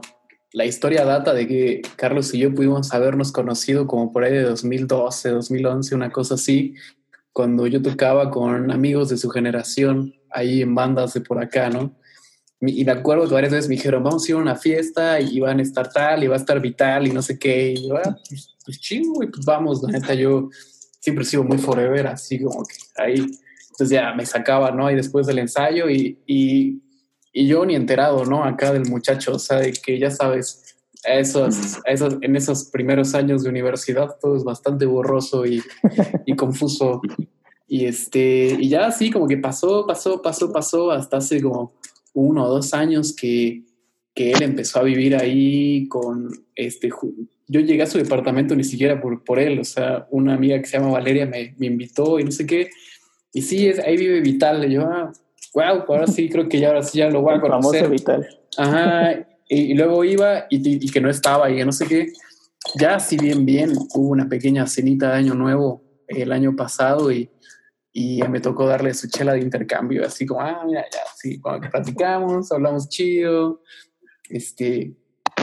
[0.52, 4.42] la, historia data de que Carlos y yo pudimos habernos conocido como por ahí de
[4.42, 6.74] 2012, 2011, una cosa así,
[7.34, 11.94] cuando yo tocaba con amigos de su generación ahí en bandas de por acá, ¿no?
[12.60, 15.40] Y me acuerdo que varias veces me dijeron, vamos a ir a una fiesta y
[15.40, 17.72] van a estar tal y va a estar vital y no sé qué.
[17.72, 20.48] Y yo, ah, pues, pues chingo, y pues vamos, la neta, yo
[21.00, 23.26] siempre he sido muy forever, así como que ahí.
[23.70, 24.90] Entonces ya me sacaba, ¿no?
[24.90, 26.80] Y después del ensayo y, y,
[27.32, 28.44] y yo ni enterado, ¿no?
[28.44, 33.42] Acá del muchacho, o sea, de que ya sabes, esos, esos, en esos primeros años
[33.42, 35.62] de universidad todo es bastante borroso y,
[36.24, 37.02] y confuso.
[37.66, 41.74] Y, este, y ya así como que pasó, pasó, pasó, pasó hasta hace como
[42.14, 43.64] uno o dos años que,
[44.14, 46.90] que él empezó a vivir ahí con este.
[47.46, 50.66] Yo llegué a su departamento ni siquiera por, por él, o sea, una amiga que
[50.66, 52.70] se llama Valeria me, me invitó y no sé qué.
[53.32, 54.64] Y sí, es, ahí vive Vital.
[54.70, 55.12] Y yo, ah,
[55.52, 57.82] wow, ahora sí creo que ya, ahora sí ya lo voy a conocer.
[57.82, 58.26] Famoso Vital.
[58.56, 59.26] Ajá.
[59.48, 62.12] Y, luego iba y, y, que no estaba y no sé qué.
[62.76, 67.28] Ya, si bien, bien, hubo una pequeña cenita de Año Nuevo el año pasado y,
[67.96, 71.60] y me tocó darle su chela de intercambio, así como, ah, mira, ya, sí, cuando
[71.60, 73.62] que platicamos, hablamos chido,
[74.28, 74.96] este,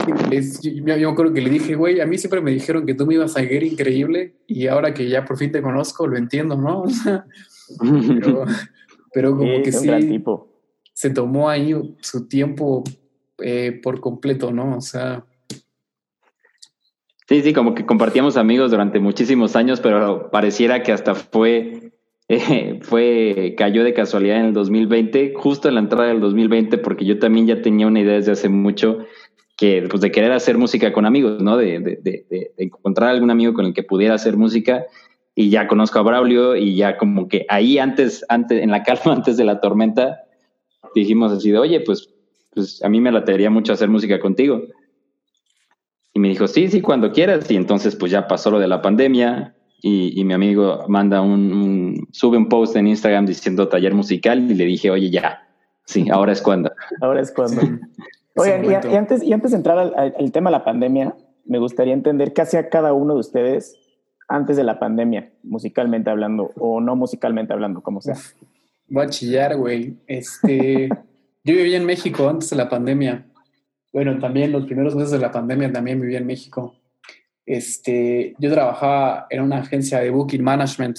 [0.06, 3.14] yo, me acuerdo que le dije, güey, a mí siempre me dijeron que tú me
[3.14, 6.84] ibas a ir increíble y ahora que ya por fin te conozco, lo entiendo, ¿no?
[8.20, 8.44] pero,
[9.14, 9.88] pero, como que sí,
[10.92, 12.84] se tomó ahí su tiempo
[13.38, 14.76] eh, por completo, ¿no?
[14.76, 15.24] O sea...
[17.26, 21.91] Sí, sí, como que compartíamos amigos durante muchísimos años, pero pareciera que hasta fue
[22.82, 27.18] fue, cayó de casualidad en el 2020, justo en la entrada del 2020, porque yo
[27.18, 28.98] también ya tenía una idea desde hace mucho
[29.56, 31.56] que, pues, de querer hacer música con amigos, ¿no?
[31.56, 34.86] De, encontrar algún amigo con el que pudiera hacer música.
[35.34, 39.02] Y ya conozco a Braulio y ya como que ahí antes, antes, en la calma,
[39.16, 40.20] antes de la tormenta,
[40.94, 42.10] dijimos así de, oye, pues,
[42.54, 44.62] pues a mí me latería mucho hacer música contigo.
[46.14, 47.50] Y me dijo, sí, sí, cuando quieras.
[47.50, 52.36] Y entonces, pues ya pasó lo de la pandemia, y, mi amigo manda un, sube
[52.36, 55.48] un post en Instagram diciendo taller musical y le dije, oye, ya,
[55.84, 56.70] sí, ahora es cuando.
[57.00, 57.60] Ahora es cuando.
[58.36, 62.32] Oigan, y, antes, y antes de entrar al, tema de la pandemia, me gustaría entender
[62.32, 63.76] qué hacía cada uno de ustedes
[64.28, 68.14] antes de la pandemia, musicalmente hablando o no musicalmente hablando, como sea.
[68.88, 69.96] Voy a chillar, güey.
[70.06, 70.88] Este,
[71.44, 73.26] yo vivía en México antes de la pandemia.
[73.92, 76.76] Bueno, también los primeros meses de la pandemia también vivía en México.
[77.44, 80.98] Este, yo trabajaba en una agencia de booking management.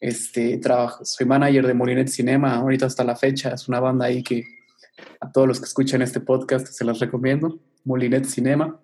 [0.00, 3.54] Este, trabajo, soy manager de Molinet Cinema, ahorita hasta la fecha.
[3.54, 4.44] Es una banda ahí que
[5.20, 7.58] a todos los que escuchan este podcast se las recomiendo.
[7.84, 8.80] Molinet Cinema.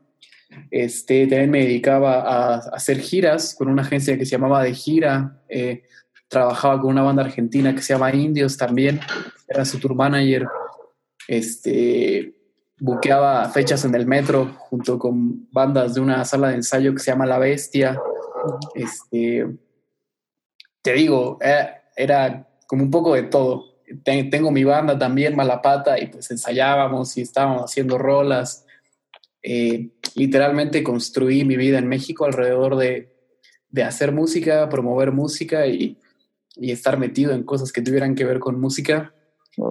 [0.70, 5.42] Este, también me dedicaba a, hacer giras con una agencia que se llamaba De Gira.
[5.48, 5.83] Eh,
[6.28, 9.00] trabajaba con una banda argentina que se llama Indios también.
[9.48, 10.46] Era su tour manager.
[11.26, 12.38] Este,
[12.81, 17.11] buqueaba fechas en el metro junto con bandas de una sala de ensayo que se
[17.11, 18.01] llama La Bestia.
[18.75, 19.47] Este,
[20.83, 23.64] te digo, eh, era como un poco de todo.
[24.05, 28.67] Tengo mi banda también, Malapata, y pues ensayábamos y estábamos haciendo rolas.
[29.43, 33.17] Eh, literalmente construí mi vida en México alrededor de,
[33.71, 35.99] de hacer música, promover música y,
[36.57, 39.14] y, estar metido en cosas que tuvieran que ver con música.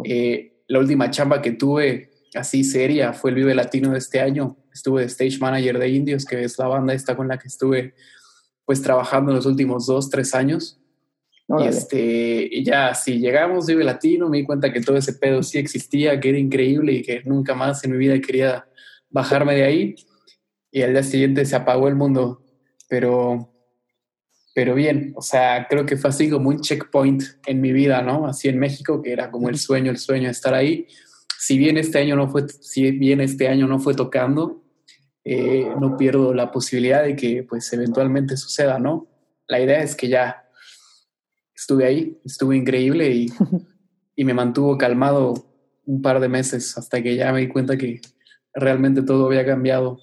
[0.03, 4.57] Eh, la última chamba que tuve así seria fue el Vive Latino de este año.
[4.73, 7.93] Estuve de stage manager de Indios, que es la banda esta con la que estuve
[8.65, 10.79] pues trabajando los últimos dos, tres años.
[11.47, 15.41] y, este, y ya, si llegamos Vive Latino, me di cuenta que todo ese pedo
[15.41, 18.67] sí existía, que era increíble y que nunca más en mi vida quería
[19.09, 19.95] bajarme de ahí.
[20.69, 22.43] Y al día siguiente se apagó el mundo.
[22.89, 23.53] Pero,
[24.53, 28.27] pero bien, o sea, creo que fue así como un checkpoint en mi vida, ¿no?
[28.27, 30.87] Así en México, que era como el sueño, el sueño de estar ahí
[31.37, 34.63] si bien este año no fue, si bien este año no fue tocando,
[35.23, 39.07] eh, no pierdo la posibilidad de que pues eventualmente suceda, ¿no?
[39.47, 40.49] La idea es que ya
[41.55, 43.27] estuve ahí, estuve increíble y,
[44.15, 45.33] y me mantuvo calmado
[45.85, 48.01] un par de meses hasta que ya me di cuenta que
[48.53, 49.99] realmente todo había cambiado.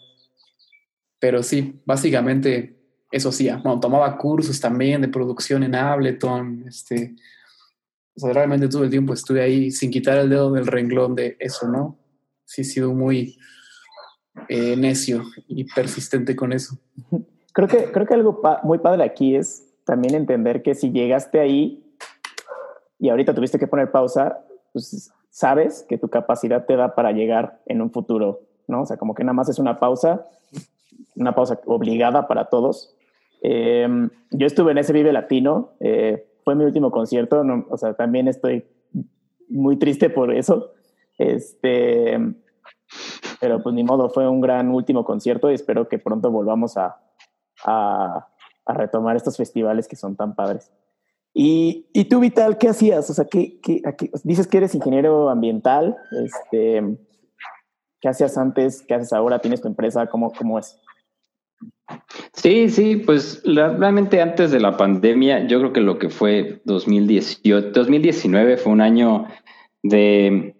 [1.18, 2.77] Pero sí, básicamente
[3.11, 7.14] eso sí, bueno, tomaba cursos también de producción en Ableton, este,
[8.16, 11.37] o sea, realmente todo el tiempo estuve ahí sin quitar el dedo del renglón de
[11.40, 11.98] eso, ¿no?
[12.44, 13.38] Sí he sido muy
[14.48, 16.79] eh, necio y persistente con eso.
[17.53, 21.85] Creo que, creo que algo muy padre aquí es también entender que si llegaste ahí
[22.98, 24.38] y ahorita tuviste que poner pausa,
[24.72, 28.83] pues sabes que tu capacidad te da para llegar en un futuro, ¿no?
[28.83, 30.24] O sea, como que nada más es una pausa,
[31.16, 32.94] una pausa obligada para todos.
[33.42, 38.28] Em, yo estuve en ese Vive Latino, eh, fue mi último concierto, o sea, también
[38.28, 38.64] estoy
[39.48, 40.72] muy triste por eso.
[41.18, 42.18] Este,
[43.40, 47.00] pero pues ni modo, fue un gran último concierto y espero que pronto volvamos a,
[47.64, 48.28] a,
[48.66, 50.72] retomar estos festivales que son tan padres.
[51.33, 53.11] Y, y tú, Vital, ¿qué hacías?
[53.11, 53.83] O sea, ¿qué, qué,
[54.22, 55.96] dices que eres ingeniero ambiental.
[56.24, 56.96] Este,
[58.00, 58.83] ¿Qué hacías antes?
[58.83, 59.40] ¿Qué haces ahora?
[59.40, 60.07] ¿Tienes tu empresa?
[60.07, 60.78] ¿Cómo, cómo es?
[62.33, 67.70] Sí, sí, pues realmente antes de la pandemia, yo creo que lo que fue 2018,
[67.73, 69.27] 2019 fue un año
[69.83, 70.57] de,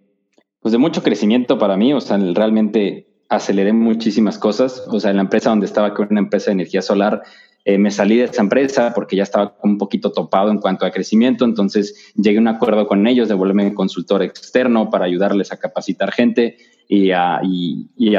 [0.61, 5.17] pues de mucho crecimiento para mí, o sea, realmente aceleré muchísimas cosas, o sea, en
[5.17, 7.23] la empresa donde estaba, con una empresa de energía solar,
[7.65, 10.91] eh, me salí de esa empresa porque ya estaba un poquito topado en cuanto a
[10.91, 15.57] crecimiento, entonces llegué a un acuerdo con ellos de volverme consultor externo para ayudarles a
[15.57, 17.41] capacitar gente y a,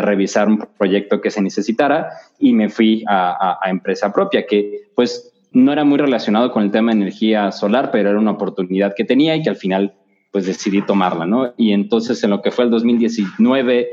[0.01, 5.31] revisar un proyecto que se necesitara y me fui a, a, empresa propia, que pues
[5.51, 9.05] no era muy relacionado con el tema de energía solar, pero era una oportunidad que
[9.05, 9.93] tenía y que al final
[10.31, 11.53] pues decidí tomarla, ¿no?
[11.55, 13.87] Y entonces en lo que fue el 2019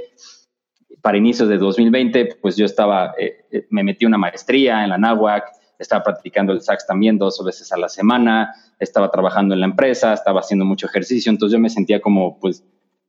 [1.03, 4.99] para inicios de 2020, pues yo estaba, eh, eh, me metí una maestría en la
[4.99, 5.45] NAWAC,
[5.79, 10.13] estaba practicando el sax también dos veces a la semana, estaba trabajando en la empresa,
[10.13, 12.65] estaba haciendo mucho ejercicio, entonces yo me sentía como, pues,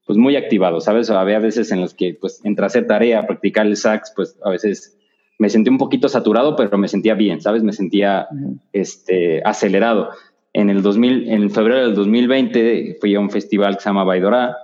[0.05, 1.09] pues muy activado, ¿sabes?
[1.11, 4.97] Había veces en los que, pues, entre hacer tarea, practicar el sax, pues a veces
[5.37, 7.63] me sentí un poquito saturado, pero me sentía bien, ¿sabes?
[7.63, 8.27] Me sentía
[8.71, 10.09] este, acelerado.
[10.51, 14.55] En el 2000, en febrero del 2020 fui a un festival que se llama Baidora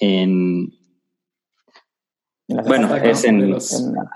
[0.00, 0.72] en,
[2.48, 3.56] bueno, es en,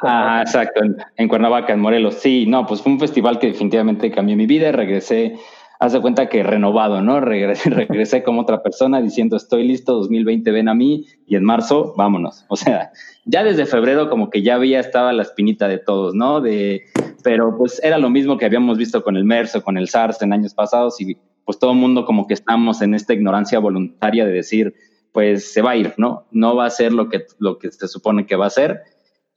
[0.03, 0.83] ah, exacto,
[1.17, 2.17] en, Cuernavaca, en Morelos.
[2.17, 4.71] Sí, no, pues fue un festival que definitivamente cambió mi vida.
[4.71, 5.37] Regresé,
[5.81, 7.21] haz de cuenta que renovado, ¿no?
[7.21, 11.95] Regresé, regresé como otra persona diciendo estoy listo, 2020 ven a mí y en marzo
[11.97, 12.45] vámonos.
[12.49, 12.93] O sea,
[13.25, 16.43] ya desde febrero como que ya había estaba la espinita de todos, ¿no?
[16.43, 16.83] De,
[17.25, 20.21] pero pues era lo mismo que habíamos visto con el MERS o con el SARS
[20.21, 24.27] en años pasados y pues todo el mundo como que estamos en esta ignorancia voluntaria
[24.27, 24.75] de decir
[25.13, 26.27] pues se va a ir, ¿no?
[26.31, 28.83] No va a ser lo que, lo que se supone que va a ser.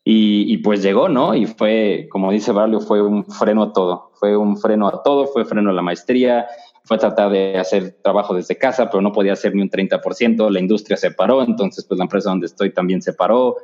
[0.04, 1.36] Y, pues llegó, ¿no?
[1.36, 4.12] Y fue, como dice Barlio, fue un freno a todo.
[4.16, 6.48] Fue un freno a todo, fue freno a la maestría,
[6.84, 10.50] fue tratar de hacer trabajo desde casa, pero no podía hacer ni un 30%.
[10.50, 13.58] La industria se paró, entonces pues la empresa donde estoy también se paró.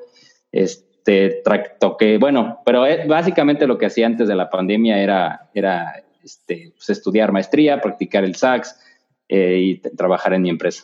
[0.52, 1.41] Este,
[1.80, 6.74] toqué, bueno, pero eh, básicamente lo que hacía antes de la pandemia era, era este,
[6.76, 8.80] pues, estudiar maestría, practicar el sax
[9.28, 10.84] eh, y trabajar en mi empresa.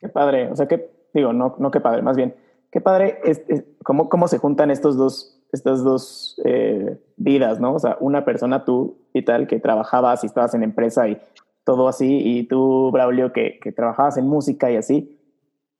[0.00, 2.34] Qué padre, o sea, que digo, no, no qué padre, más bien,
[2.70, 3.42] qué padre es,
[3.84, 7.74] cómo, cómo se juntan estos dos, estas dos eh, vidas, ¿no?
[7.74, 11.20] O sea, una persona tú y tal que trabajabas y estabas en empresa y
[11.64, 15.18] todo así, y tú, Braulio, que, que trabajabas en música y así,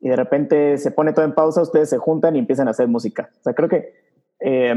[0.01, 2.89] y de repente se pone todo en pausa, ustedes se juntan y empiezan a hacer
[2.89, 3.31] música.
[3.41, 3.95] O sea, creo que
[4.41, 4.75] eh,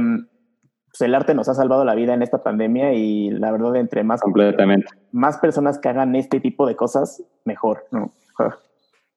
[0.94, 4.04] pues el arte nos ha salvado la vida en esta pandemia y la verdad, entre
[4.04, 4.86] más, Completamente.
[5.12, 8.12] más personas que hagan este tipo de cosas, mejor, ¿no?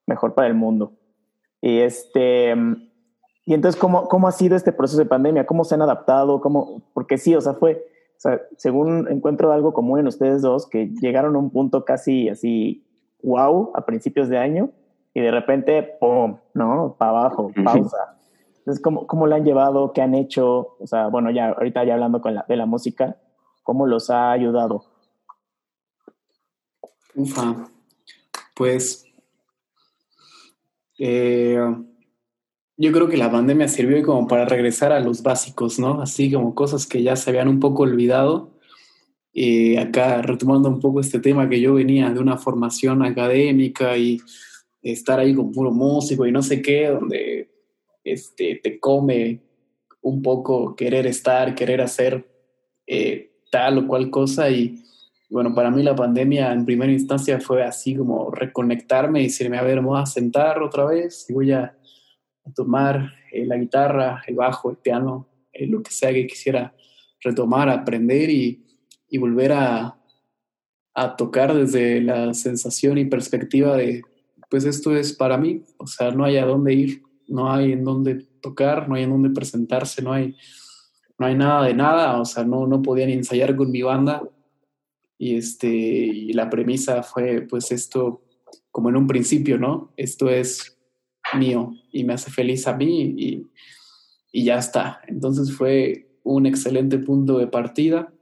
[0.07, 0.93] Mejor para el mundo.
[1.61, 2.55] Y este,
[3.45, 5.47] y entonces, ¿cómo, ¿cómo ha sido este proceso de pandemia?
[5.47, 6.41] ¿Cómo se han adaptado?
[6.41, 6.83] ¿Cómo?
[6.93, 10.89] Porque sí, o sea, fue, o sea, según encuentro algo común en ustedes dos, que
[11.01, 12.85] llegaron a un punto casi así,
[13.23, 14.71] wow, a principios de año,
[15.15, 16.97] y de repente, ¡pum!, ¿no?
[16.99, 18.19] Para abajo, pausa.
[18.59, 19.93] Entonces, ¿cómo, ¿cómo la han llevado?
[19.93, 20.77] ¿Qué han hecho?
[20.81, 23.17] O sea, bueno, ya ahorita ya hablando con la, de la música,
[23.63, 24.85] ¿cómo los ha ayudado?
[27.15, 27.69] Ufa,
[28.57, 29.06] pues
[30.99, 31.59] eh,
[32.77, 36.03] yo creo que la pandemia sirvió como para regresar a los básicos, ¿no?
[36.03, 38.53] Así como cosas que ya se habían un poco olvidado.
[39.33, 44.19] Eh, acá retomando un poco este tema que yo venía de una formación académica y
[44.83, 47.51] estar ahí con puro músico y no sé qué, donde
[48.05, 49.41] este, te come
[50.01, 52.27] un poco querer estar, querer hacer
[52.87, 54.83] eh, tal o cual cosa y
[55.29, 59.63] bueno, para mí la pandemia en primera instancia fue así como reconectarme y decirme, a
[59.63, 61.77] ver, vamos a sentar otra vez y voy a,
[62.55, 66.73] tomar eh, la guitarra, el bajo, el piano, eh, lo que sea que quisiera
[67.21, 68.65] retomar, aprender y,
[69.09, 69.99] y volver a,
[70.95, 74.03] a, tocar desde la sensación y perspectiva de,
[74.49, 77.83] pues esto es para mí, o sea, no hay a dónde ir, no hay en
[77.83, 80.37] dónde tocar, no hay en dónde presentarse, no hay,
[81.19, 84.23] no hay nada de nada, o sea, no, no podía ni ensayar con mi banda
[85.19, 88.23] y, este, y la premisa fue, pues esto,
[88.71, 89.93] como en un principio, ¿no?
[89.97, 90.79] Esto es
[91.39, 93.47] mío y me hace feliz a mí y,
[94.33, 95.01] y ya está.
[95.09, 98.13] Entonces fue un excelente punto de partida.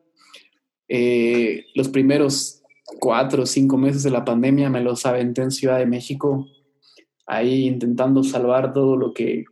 [0.88, 2.62] Eh, los primeros
[3.00, 6.46] cuatro o cinco meses de la pandemia me los aventé en Ciudad de México,
[7.26, 9.44] ahí intentando salvar todo lo que,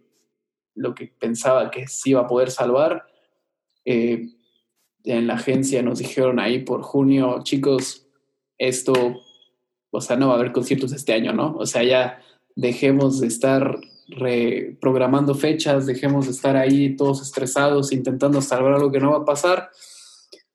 [0.75, 3.07] lo que pensaba que se iba a poder salvar.
[3.85, 4.29] Eh,
[5.05, 8.07] en la agencia nos dijeron ahí por junio, chicos,
[8.59, 9.21] esto,
[9.91, 11.57] o sea, no va a haber conciertos este año, ¿no?
[11.57, 12.21] O sea, ya
[12.55, 19.01] dejemos de estar reprogramando fechas, dejemos de estar ahí todos estresados intentando salvar algo que
[19.01, 19.71] no va a pasar.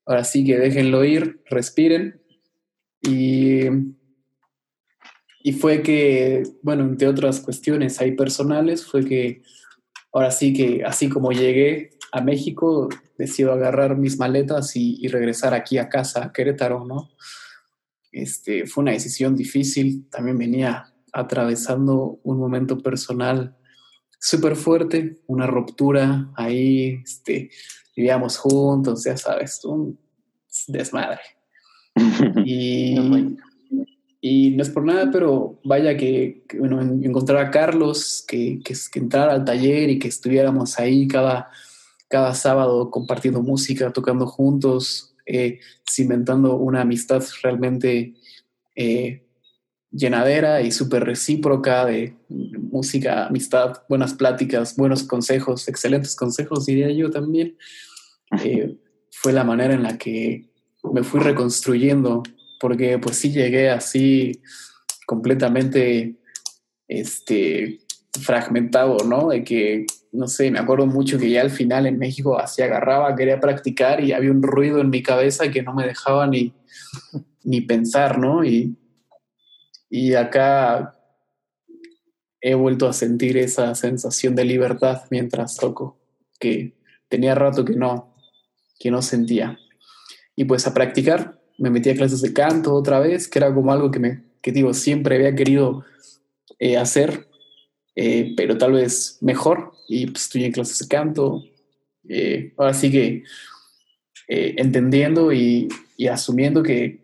[0.06, 2.22] Ahora sí que déjenlo ir, respiren
[3.02, 3.64] Y,
[5.44, 9.42] y fue que, bueno, entre otras cuestiones ahí personales, fue que
[10.18, 15.54] ahora sí que así como llegué a México, decido agarrar mis maletas y, y regresar
[15.54, 17.10] aquí a casa, a Querétaro, ¿no?
[18.12, 23.56] Este, fue una decisión difícil, también venía atravesando un momento personal
[24.20, 27.52] súper fuerte, una ruptura ahí, este,
[27.96, 30.00] vivíamos juntos, ya sabes, un
[30.68, 31.22] desmadre.
[32.46, 32.96] y,
[34.28, 39.00] y no es por nada, pero vaya que, bueno, encontrar a Carlos, que, que, que
[39.00, 41.50] entrara al taller y que estuviéramos ahí cada,
[42.10, 45.60] cada sábado compartiendo música, tocando juntos, eh,
[45.90, 48.16] cimentando una amistad realmente
[48.76, 49.24] eh,
[49.92, 57.10] llenadera y súper recíproca de música, amistad, buenas pláticas, buenos consejos, excelentes consejos, diría yo
[57.10, 57.58] también.
[58.44, 58.78] Eh,
[59.12, 60.50] fue la manera en la que
[60.84, 62.24] me fui reconstruyendo,
[62.60, 64.42] porque pues sí llegué así
[65.06, 66.16] completamente
[66.88, 67.80] este,
[68.22, 69.30] fragmentado, ¿no?
[69.30, 73.16] De que, no sé, me acuerdo mucho que ya al final en México así agarraba,
[73.16, 76.54] quería practicar y había un ruido en mi cabeza que no me dejaba ni,
[77.44, 78.44] ni pensar, ¿no?
[78.44, 78.76] Y,
[79.90, 80.94] y acá
[82.42, 86.00] he vuelto a sentir esa sensación de libertad mientras toco,
[86.40, 86.78] que
[87.10, 88.16] tenía rato que no,
[88.80, 89.58] que no sentía.
[90.36, 93.72] Y pues a practicar, me metí a clases de canto otra vez, que era como
[93.72, 95.86] algo que me, que digo, siempre había querido
[96.60, 97.28] eh, hacer,
[97.96, 99.74] eh, pero tal vez mejor.
[99.88, 101.44] Y pues estoy en clases de canto.
[102.08, 103.24] Eh, ahora sí que
[104.30, 107.00] entendiendo y, y asumiendo que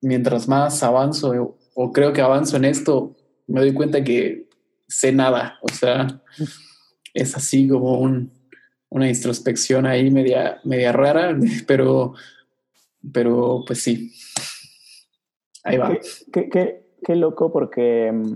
[0.00, 3.16] mientras más avanzo o creo que avanzo en esto,
[3.46, 4.48] me doy cuenta que
[4.88, 5.58] sé nada.
[5.62, 6.20] O sea,
[7.14, 8.32] es así como un,
[8.88, 11.36] una introspección ahí media, media rara,
[11.66, 12.14] pero,
[13.12, 14.12] pero pues sí.
[15.64, 15.96] Ahí va.
[16.32, 18.32] Qué, qué, qué, loco porque, mm,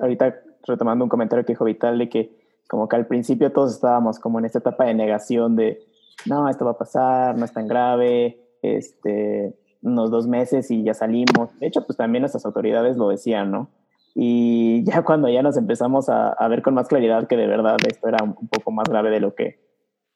[0.00, 4.18] ahorita retomando un comentario que dijo Vital de que como que al principio todos estábamos
[4.18, 5.84] como en esta etapa de negación de,
[6.26, 10.94] no, esto va a pasar, no es tan grave, este, unos dos meses y ya
[10.94, 11.58] salimos.
[11.58, 13.70] De hecho, pues también nuestras autoridades lo decían, ¿no?
[14.14, 17.76] Y ya cuando ya nos empezamos a, a ver con más claridad que de verdad
[17.86, 19.60] esto era un, poco más grave de lo que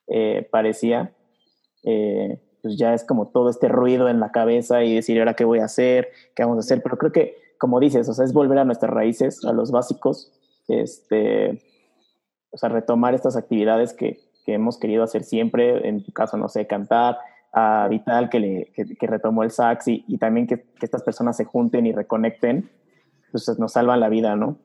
[0.07, 1.15] eh, parecía,
[1.85, 5.45] eh, pues ya es como todo este ruido en la cabeza y decir, ahora qué
[5.45, 6.83] voy a hacer, qué vamos a hacer.
[6.83, 10.33] Pero creo que, como dices, o sea, es volver a nuestras raíces, a los básicos,
[10.67, 11.63] este,
[12.51, 16.49] o sea, retomar estas actividades que, que hemos querido hacer siempre, en tu caso, no
[16.49, 17.19] sé, cantar,
[17.53, 21.37] a Vital que, le, que, retomó el sax y, y también que, que, estas personas
[21.37, 22.69] se junten y reconecten,
[23.31, 24.57] pues nos salvan la vida, ¿no?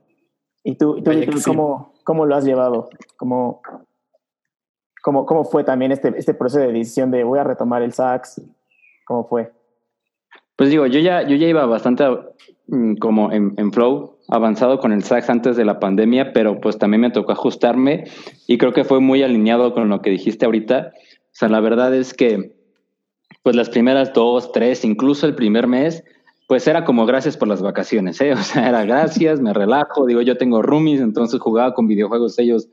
[0.64, 1.12] ¿Y tú, tú,
[1.46, 2.90] ¿cómo, cómo, lo has llevado?
[3.16, 3.62] ¿Cómo,
[5.02, 8.42] cómo, cómo fue también este, este proceso de decisión de voy a retomar el sax?
[9.06, 9.52] ¿Cómo fue?
[10.56, 12.06] Pues digo, yo ya, yo ya iba bastante
[12.68, 16.78] mm, como en, en, flow, avanzado con el sax antes de la pandemia, pero pues
[16.78, 18.06] también me tocó ajustarme
[18.48, 20.92] y creo que fue muy alineado con lo que dijiste ahorita.
[20.96, 22.56] O sea, la verdad es que
[23.44, 26.04] pues las primeras dos, tres, incluso el primer mes,
[26.48, 28.34] pues era como gracias por las vacaciones, ¿eh?
[28.38, 32.68] O sea, era gracias, me relajo, digo, yo tengo roomies, entonces jugaba con videojuegos ellos,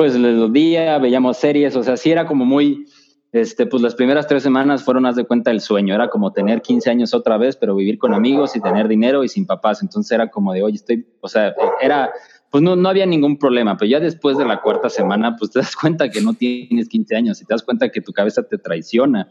[0.00, 2.86] pues los día, veíamos series, o sea, sí era como muy,
[3.32, 6.62] este, pues las primeras tres semanas fueron, haz de cuenta, el sueño, era como tener
[6.62, 10.10] 15 años otra vez, pero vivir con amigos y tener dinero y sin papás, entonces
[10.12, 12.10] era como de, oye, estoy, o sea, era,
[12.50, 15.58] pues no, no había ningún problema, pero ya después de la cuarta semana, pues te
[15.58, 18.56] das cuenta que no tienes 15 años y te das cuenta que tu cabeza te
[18.56, 19.28] traiciona.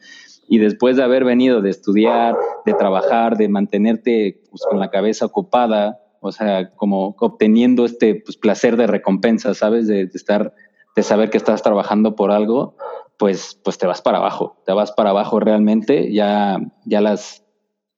[0.47, 2.35] Y después de haber venido de estudiar,
[2.67, 8.37] de trabajar, de mantenerte pues, con la cabeza ocupada, o sea, como obteniendo este pues,
[8.37, 9.87] placer de recompensa, ¿sabes?
[9.87, 10.53] De, estar,
[10.95, 12.75] de saber que estás trabajando por algo,
[13.17, 17.45] pues, pues te vas para abajo, te vas para abajo realmente, ya, ya las,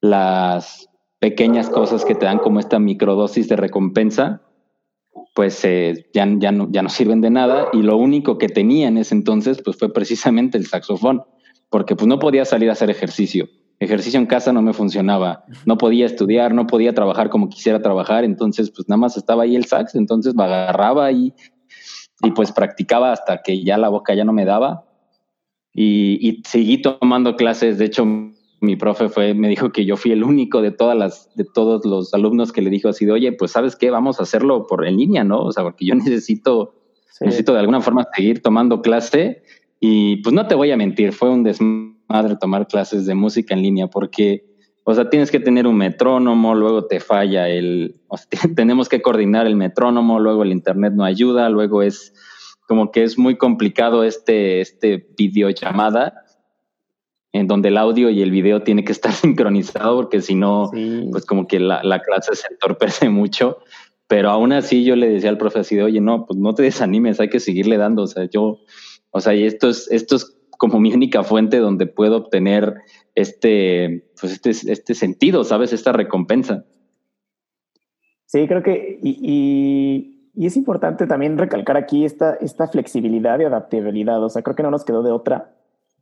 [0.01, 4.41] las pequeñas cosas que te dan como esta microdosis de recompensa,
[5.35, 8.87] pues eh, ya, ya, no, ya no sirven de nada y lo único que tenía
[8.87, 11.23] en ese entonces pues fue precisamente el saxofón
[11.69, 13.47] porque pues no podía salir a hacer ejercicio.
[13.81, 18.23] Ejercicio en casa no me funcionaba, no podía estudiar, no podía trabajar como quisiera trabajar,
[18.23, 21.33] entonces pues nada más estaba ahí el sax, entonces me agarraba y,
[22.21, 24.85] y pues practicaba hasta que ya la boca ya no me daba
[25.73, 30.11] y, y seguí tomando clases, de hecho mi profe fue, me dijo que yo fui
[30.11, 33.31] el único de todas las, de todos los alumnos que le dijo así de, oye,
[33.31, 35.41] pues sabes qué, vamos a hacerlo por en línea, ¿no?
[35.41, 36.75] O sea, porque yo necesito,
[37.09, 37.25] sí.
[37.25, 39.41] necesito de alguna forma seguir tomando clase
[39.79, 42.00] y pues no te voy a mentir, fue un desmadre
[42.39, 44.45] tomar clases de música en línea porque,
[44.83, 49.01] o sea, tienes que tener un metrónomo, luego te falla el, o sea, tenemos que
[49.01, 52.13] coordinar el metrónomo, luego el internet no ayuda, luego es
[52.67, 56.25] como que es muy complicado este, este videollamada.
[57.33, 60.69] en donde el audio y el video tiene que estar sincronizado porque si no,
[61.11, 63.59] pues como que la, la, clase se entorpece mucho.
[64.07, 66.63] Pero aún así yo le decía al profe así de, oye, no, pues no te
[66.63, 68.03] desanimes, hay que seguirle dando.
[68.03, 68.59] O sea, yo,
[69.09, 72.75] o sea, y esto es, esto es como mi única fuente donde puedo obtener
[73.15, 75.73] este, pues este, este sentido, ¿sabes?
[75.73, 76.65] Esta recompensa.
[78.27, 84.23] Sí, creo que, y, y, es importante también recalcar aquí esta, esta flexibilidad y adaptabilidad.
[84.23, 85.55] O sea, creo que no nos quedó de otra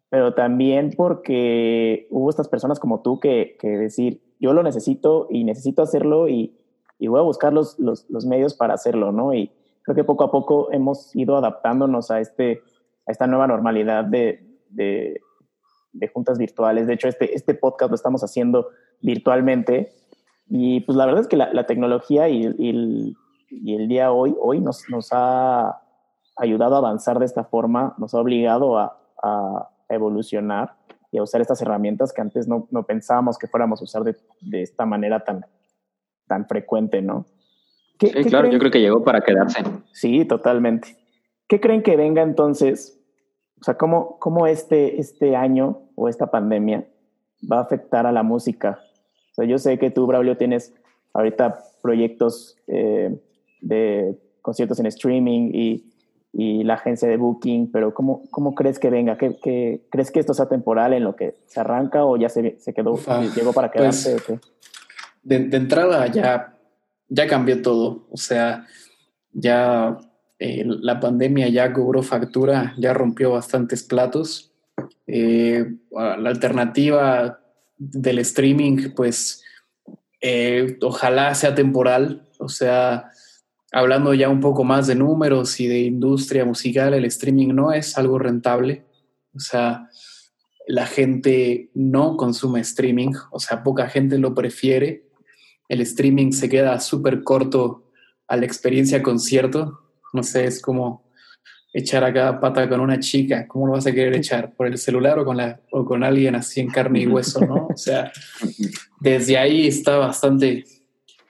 [0.09, 5.43] pero también porque hubo estas personas como tú que, que decir, yo lo necesito y
[5.43, 6.57] necesito hacerlo y,
[6.97, 9.35] y voy a buscar los, los, los, medios para hacerlo, ¿no?
[9.35, 9.51] Y
[9.83, 12.63] creo que poco a poco hemos ido adaptándonos a, este,
[13.05, 15.21] a esta nueva normalidad de, de,
[15.93, 16.87] de juntas virtuales.
[16.87, 18.69] De hecho, este, este podcast lo estamos haciendo
[19.01, 19.91] virtualmente
[20.47, 23.17] y pues la verdad es que la, la tecnología y, y, el,
[23.49, 25.81] y, el, día hoy, hoy nos, nos ha
[26.37, 30.75] ayudado a avanzar de esta forma, nos ha obligado a, a evolucionar
[31.11, 34.15] y a usar estas herramientas que antes no, no pensábamos que fuéramos a usar de,
[34.41, 35.45] de, esta manera tan,
[36.27, 37.25] tan frecuente, ¿no?
[37.97, 38.53] ¿Qué, sí, ¿qué claro, creen?
[38.53, 39.63] yo creo que llegó para quedarse.
[39.91, 40.97] Sí, totalmente.
[41.47, 42.98] ¿Qué creen que venga entonces?
[43.59, 46.87] O sea, ¿cómo, cómo este, este año o esta pandemia
[47.51, 48.79] va a afectar a la música?
[49.31, 50.73] O sea, yo sé que tú, Braulio, tienes
[51.13, 53.19] ahorita proyectos eh,
[53.61, 55.89] de conciertos en streaming y
[56.31, 59.17] y la agencia de booking, pero ¿cómo, cómo crees que venga?
[59.17, 62.59] ¿Qué, qué, crees que esto sea temporal en lo que se arranca o ya se,
[62.59, 64.17] se quedó, Ufa, llegó para quedarse?
[64.25, 64.39] Pues,
[65.23, 66.55] de, de, entrada ya,
[67.07, 68.65] ya cambió todo, o sea,
[69.31, 69.97] ya
[70.39, 74.53] eh, la pandemia ya cobró factura, ya rompió bastantes platos.
[75.05, 77.41] Eh, la alternativa
[77.77, 79.43] del streaming, pues
[80.21, 83.11] eh, ojalá sea temporal, o sea,
[83.71, 87.97] hablando ya un poco más de números y de industria musical, el streaming no es
[87.97, 88.85] algo rentable.
[89.35, 89.89] O sea,
[90.67, 95.09] la gente no consume streaming, o sea, poca gente lo prefiere.
[95.67, 97.91] El streaming se queda súper corto
[98.27, 99.88] a la experiencia concierto.
[100.13, 101.09] No sé, es como
[101.73, 103.47] echar acá pata con una chica.
[103.47, 104.53] ¿Cómo lo vas a querer echar?
[104.55, 107.67] ¿Por el celular o con, la, o con alguien así en carne y hueso, no?
[107.67, 108.11] O sea,
[108.99, 110.65] desde ahí está bastante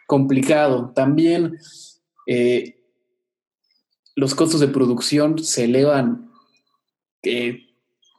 [0.07, 0.91] complicado.
[0.95, 1.57] También
[2.25, 2.79] eh,
[4.15, 6.31] los costos de producción se elevan,
[7.23, 7.67] eh,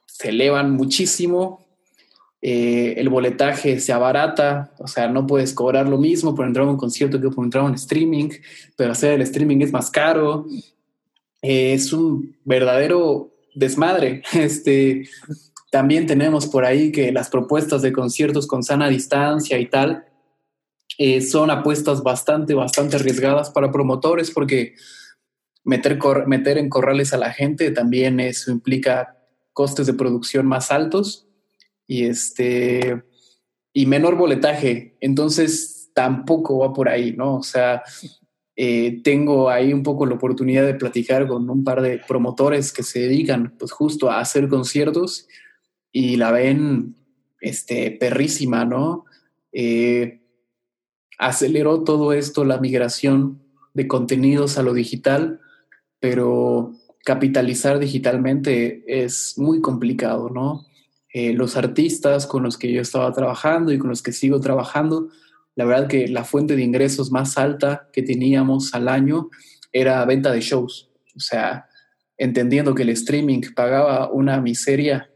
[0.07, 1.60] se elevan muchísimo,
[2.43, 6.71] eh, el boletaje se abarata, o sea, no puedes cobrar lo mismo por entrar a
[6.71, 8.31] un concierto que por entrar a un streaming,
[8.77, 10.47] pero hacer el streaming es más caro.
[11.43, 14.23] Es un verdadero desmadre.
[14.33, 15.09] Este,
[15.71, 20.05] también tenemos por ahí que las propuestas de conciertos con sana distancia y tal,
[20.99, 24.75] eh, son apuestas bastante, bastante arriesgadas para promotores porque
[25.65, 29.17] meter, meter en corrales a la gente también eso implica
[29.53, 31.30] costes de producción más altos
[31.91, 33.03] y, este,
[33.73, 34.97] y menor boletaje.
[35.01, 37.39] Entonces tampoco va por ahí, ¿no?
[37.39, 37.83] O sea,
[38.55, 42.85] eh, tengo ahí un poco la oportunidad de platicar con un par de promotores que
[42.85, 45.27] se dedican pues justo a hacer conciertos
[45.91, 46.95] y la ven
[47.41, 49.05] este, perrísima, ¿no?
[49.51, 50.21] Eh,
[51.19, 53.43] aceleró todo esto la migración
[53.75, 55.41] de contenidos a lo digital,
[55.99, 56.73] pero
[57.05, 60.70] capitalizar digitalmente es muy complicado, ¿no?
[61.13, 65.09] Eh, los artistas con los que yo estaba trabajando y con los que sigo trabajando,
[65.57, 69.29] la verdad que la fuente de ingresos más alta que teníamos al año
[69.73, 70.91] era venta de shows.
[71.17, 71.67] O sea,
[72.17, 75.11] entendiendo que el streaming pagaba una miseria,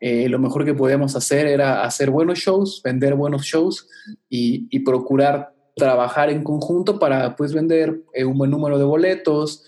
[0.00, 3.88] eh, lo mejor que podíamos hacer era hacer buenos shows, vender buenos shows
[4.28, 9.64] y, procurar trabajar en conjunto para pues vender eh, un buen número de boletos,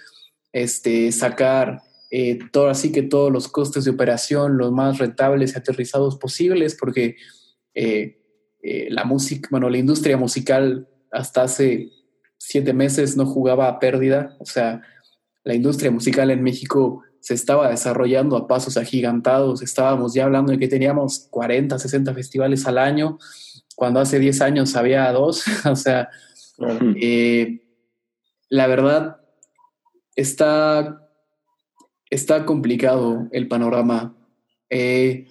[0.53, 1.83] este, sacar
[2.15, 6.77] eh, todo así que todos los costes de operación los más rentables y aterrizados posibles,
[6.79, 7.17] porque
[7.73, 8.21] eh,
[8.63, 11.89] eh, la música, bueno, la industria musical hasta hace
[12.37, 14.83] siete meses no jugaba a pérdida, o sea,
[15.43, 20.59] la industria musical en México se estaba desarrollando a pasos agigantados, estábamos ya hablando de
[20.59, 23.19] que teníamos 40, 60 festivales al año,
[23.75, 26.11] cuando hace 10 años había dos, o sea,
[28.51, 29.17] la verdad
[30.15, 31.02] está,
[32.13, 34.15] está complicado el panorama.
[34.69, 35.27] Eh,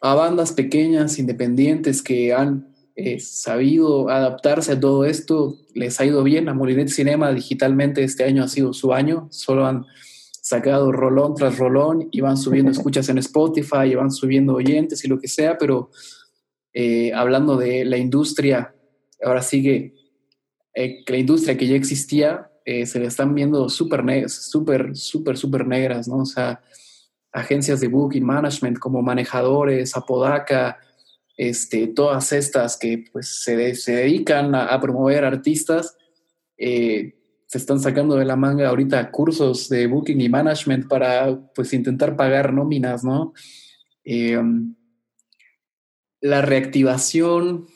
[0.00, 6.24] a bandas pequeñas, independientes que han eh, sabido adaptarse a todo esto, les ha ido
[6.24, 6.48] bien.
[6.48, 9.86] A Molinet Cinema digitalmente este año ha sido su año, solo han
[10.42, 15.08] sacado rolón tras rolón y van subiendo escuchas en Spotify y van subiendo oyentes y
[15.08, 15.90] lo que sea, pero
[16.72, 18.74] eh, hablando de la industria,
[19.22, 19.94] ahora sigue
[20.74, 25.66] eh, la industria que ya existía, eh, se le están viendo súper, súper, súper, súper
[25.68, 26.16] negras, ¿no?
[26.16, 26.60] O sea,
[27.30, 30.76] agencias de booking management como manejadores, Apodaca,
[31.36, 35.96] este, todas estas que pues, se, dedican a, promover artistas,
[36.58, 37.14] eh,
[37.46, 42.16] se están sacando de la manga ahorita cursos de booking y management para pues intentar
[42.16, 43.32] pagar nóminas, ¿no?
[44.02, 44.42] Eh,
[46.20, 47.68] la reactivación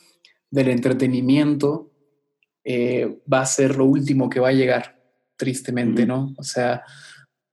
[0.50, 1.89] del entretenimiento
[2.64, 5.02] eh, va a ser lo último que va a llegar,
[5.36, 6.34] tristemente, ¿no?
[6.36, 6.82] O sea,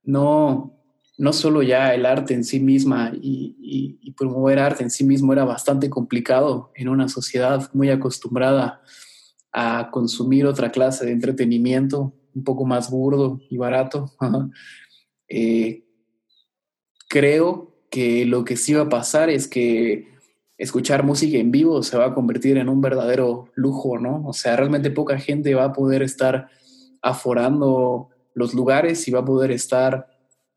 [0.02, 0.78] no,
[1.16, 3.56] no solo ya el arte en sí misma y,
[4.02, 8.82] y, promover arte en sí mismo era bastante complicado en una sociedad muy acostumbrada
[9.52, 14.12] a consumir otra clase de entretenimiento un poco más burdo y barato.
[15.30, 15.84] Eh,
[17.06, 20.08] creo que lo que sí va a pasar es que
[20.58, 24.26] escuchar música en vivo se va a convertir en un verdadero lujo, ¿no?
[24.26, 26.48] O sea, realmente poca gente va a poder estar
[27.00, 30.08] aforando los lugares y va a poder estar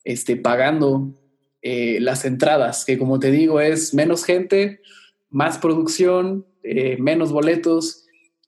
[0.04, 1.14] este, pagando
[1.62, 4.82] eh, las entradas, que como te digo es menos gente,
[5.30, 8.02] más producción, eh, menos boletos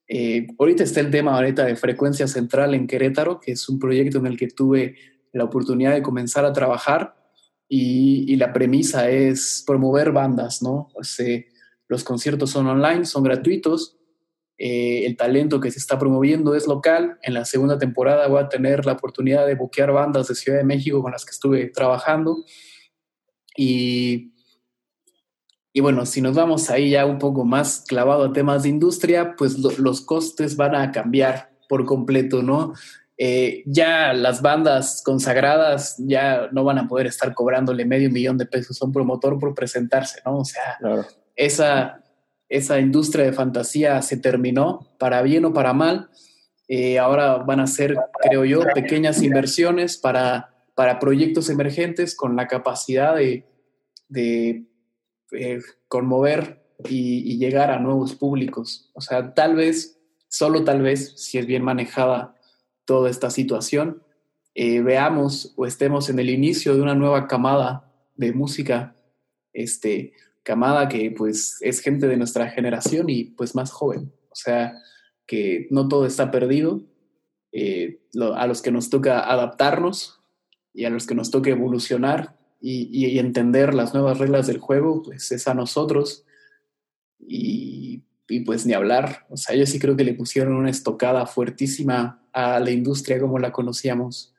[0.07, 4.19] eh, ahorita está el tema ahorita de Frecuencia Central en Querétaro, que es un proyecto
[4.19, 4.95] en el que tuve
[5.31, 7.15] la oportunidad de comenzar a trabajar
[7.67, 10.89] y, la premisa es promover bandas, ¿no?
[11.87, 13.97] los conciertos son online, son gratuitos,
[14.57, 17.17] eh, el talento que se está promoviendo es local.
[17.21, 20.63] En la segunda temporada voy a tener la oportunidad de buquear bandas de Ciudad de
[20.63, 22.43] México con las que estuve trabajando
[23.57, 24.33] y
[25.75, 29.35] y bueno, si nos vamos ahí ya un poco más clavado a temas de industria,
[29.35, 32.73] pues los costes van a cambiar por completo, ¿no?
[33.25, 38.45] Eh, ya las bandas consagradas ya no van a poder estar cobrándole medio millón de
[38.45, 40.39] pesos a un promotor por presentarse, ¿no?
[40.39, 40.77] O sea,
[41.33, 42.03] esa,
[42.49, 46.09] esa industria de fantasía se terminó, para bien o para mal.
[46.67, 52.49] Eh, ahora van a ser, creo yo, pequeñas inversiones para, para proyectos emergentes con la
[52.49, 53.45] capacidad de,
[54.09, 54.65] de
[55.31, 58.91] eh, conmover y, llegar a nuevos públicos.
[58.93, 59.97] O sea, tal vez,
[60.27, 62.35] solo tal vez, si es bien manejada
[62.85, 64.03] toda esta situación,
[64.55, 68.95] eh, veamos o estemos en el inicio de una nueva camada de música,
[69.51, 70.13] este,
[70.43, 74.13] camada que pues es gente de nuestra generación y pues más joven.
[74.29, 74.73] O sea,
[75.25, 76.81] que no todo está perdido.
[77.55, 78.01] Eh,
[78.35, 80.19] a los que nos toca adaptarnos
[80.73, 85.31] y a los que nos toca evolucionar y, entender las nuevas reglas del juego, pues
[85.31, 86.25] es a nosotros.
[87.19, 88.03] Y,
[88.41, 89.25] pues ni hablar.
[89.29, 93.39] O sea, yo sí creo que le pusieron una estocada fuertísima a la industria como
[93.39, 94.33] la conocíamos.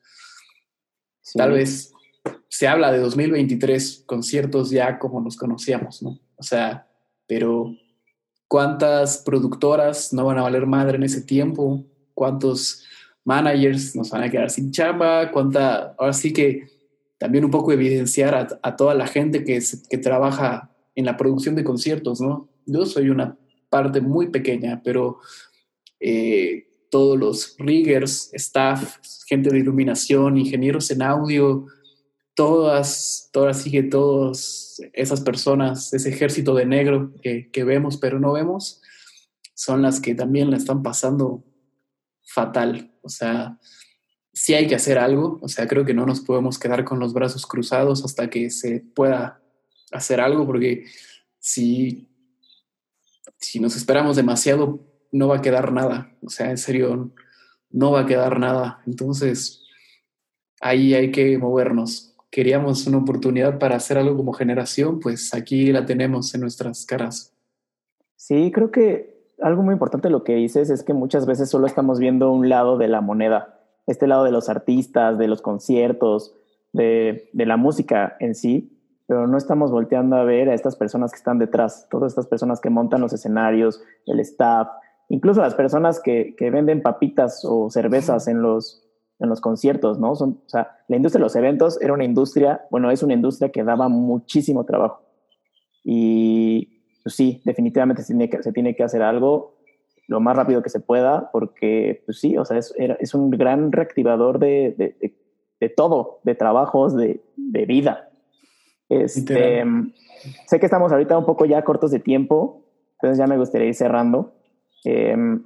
[1.34, 1.92] Tal vez
[2.48, 6.20] se habla de 2023 conciertos ya como nos conocíamos, ¿no?
[6.36, 6.88] O sea,
[7.26, 7.74] pero
[8.48, 11.84] ¿cuántas productoras no van a valer madre en ese tiempo?
[12.14, 12.84] ¿Cuántos
[13.24, 15.30] managers nos van a quedar sin chamba?
[15.32, 15.94] ¿Cuánta?
[15.98, 16.68] Ahora sí que
[17.18, 21.64] también un poco evidenciar a, toda la gente que, que trabaja en la producción de
[21.64, 22.48] conciertos, ¿no?
[22.66, 23.36] Yo soy una
[23.74, 25.18] parte muy pequeña, pero
[25.98, 31.66] eh, todos los riggers, staff, gente de iluminación, ingenieros en audio,
[32.36, 38.80] todas, todas sigue todas esas personas, ese ejército de negro que, vemos pero no vemos,
[39.54, 41.42] son las que también la están pasando
[42.22, 42.94] fatal.
[43.02, 43.58] O sea,
[44.32, 47.12] sí hay que hacer algo, o sea, creo que no nos podemos quedar con los
[47.12, 49.42] brazos cruzados hasta que se pueda
[49.90, 50.84] hacer algo, porque
[51.40, 52.13] si,
[53.44, 54.80] si nos esperamos demasiado,
[55.12, 57.10] no va a quedar nada, o sea, en serio,
[57.70, 58.80] no va a quedar nada.
[58.86, 59.62] Entonces,
[60.60, 62.16] ahí hay que movernos.
[62.30, 67.32] Queríamos una oportunidad para hacer algo como generación, pues aquí la tenemos en nuestras caras.
[68.16, 71.98] Sí, creo que algo muy importante lo que dices es que muchas veces solo estamos
[71.98, 73.54] viendo un lado de la moneda
[73.86, 76.34] este lado de los artistas, de los conciertos,
[76.72, 78.73] de, la música en sí,
[79.06, 82.60] pero no estamos volteando a ver a estas personas que están detrás, todas estas personas
[82.60, 84.68] que montan los escenarios, el staff,
[85.08, 88.82] incluso las personas que, venden papitas o cervezas en los,
[89.18, 90.14] en los conciertos, ¿no?
[90.14, 93.50] Son, o sea, la industria de los eventos era una industria, bueno, es una industria
[93.50, 95.02] que daba muchísimo trabajo.
[95.82, 99.54] Y pues sí, definitivamente se tiene que, se tiene que hacer algo
[100.06, 103.72] lo más rápido que se pueda, porque, pues sí, o sea, es, es un gran
[103.72, 105.14] reactivador de, de,
[105.60, 108.10] de, todo, de trabajos, de, de vida.
[108.88, 109.64] Este,
[110.46, 112.62] sé que estamos ahorita un poco ya cortos de tiempo,
[112.94, 114.34] entonces ya me gustaría ir cerrando.
[114.84, 115.42] Em,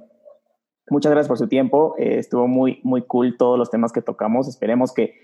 [0.89, 4.47] muchas gracias por su tiempo, eh, estuvo muy, muy cool todos los temas que tocamos,
[4.47, 5.15] esperemos que,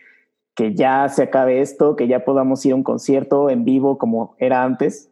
[0.56, 4.36] que ya se acabe esto, que ya podamos ir a un concierto en vivo como
[4.40, 5.12] era antes.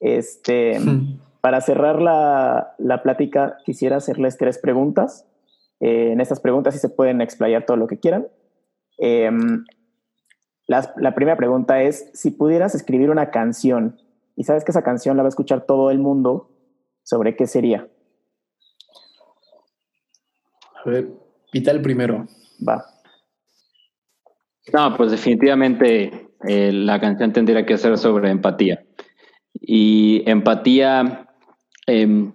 [0.00, 0.78] Este,
[1.40, 5.26] para cerrar la, la, plática, quisiera hacerles tres preguntas.
[5.80, 8.26] Eh, en estas preguntas sí se pueden explayar todo lo que quieran.
[10.68, 14.00] Em, la, primera pregunta es, si pudieras escribir una canción
[14.36, 16.50] y sabes que esa canción la va a escuchar todo el mundo,
[17.02, 17.88] ¿sobre qué sería?
[20.84, 21.08] A ver,
[21.52, 22.26] Vital primero.
[22.66, 22.84] Va.
[24.72, 28.84] No, pues definitivamente eh, la canción tendría que ser sobre empatía.
[29.54, 31.26] Y empatía
[31.86, 32.32] em,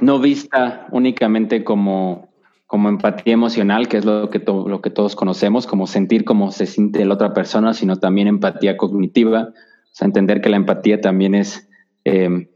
[0.00, 2.29] no vista únicamente como
[2.70, 6.66] como empatía emocional, que es lo que, lo que todos conocemos, como sentir cómo se
[6.66, 11.34] siente la otra persona, sino también empatía cognitiva, o sea, entender que la empatía también
[11.34, 11.68] es
[12.04, 12.46] em,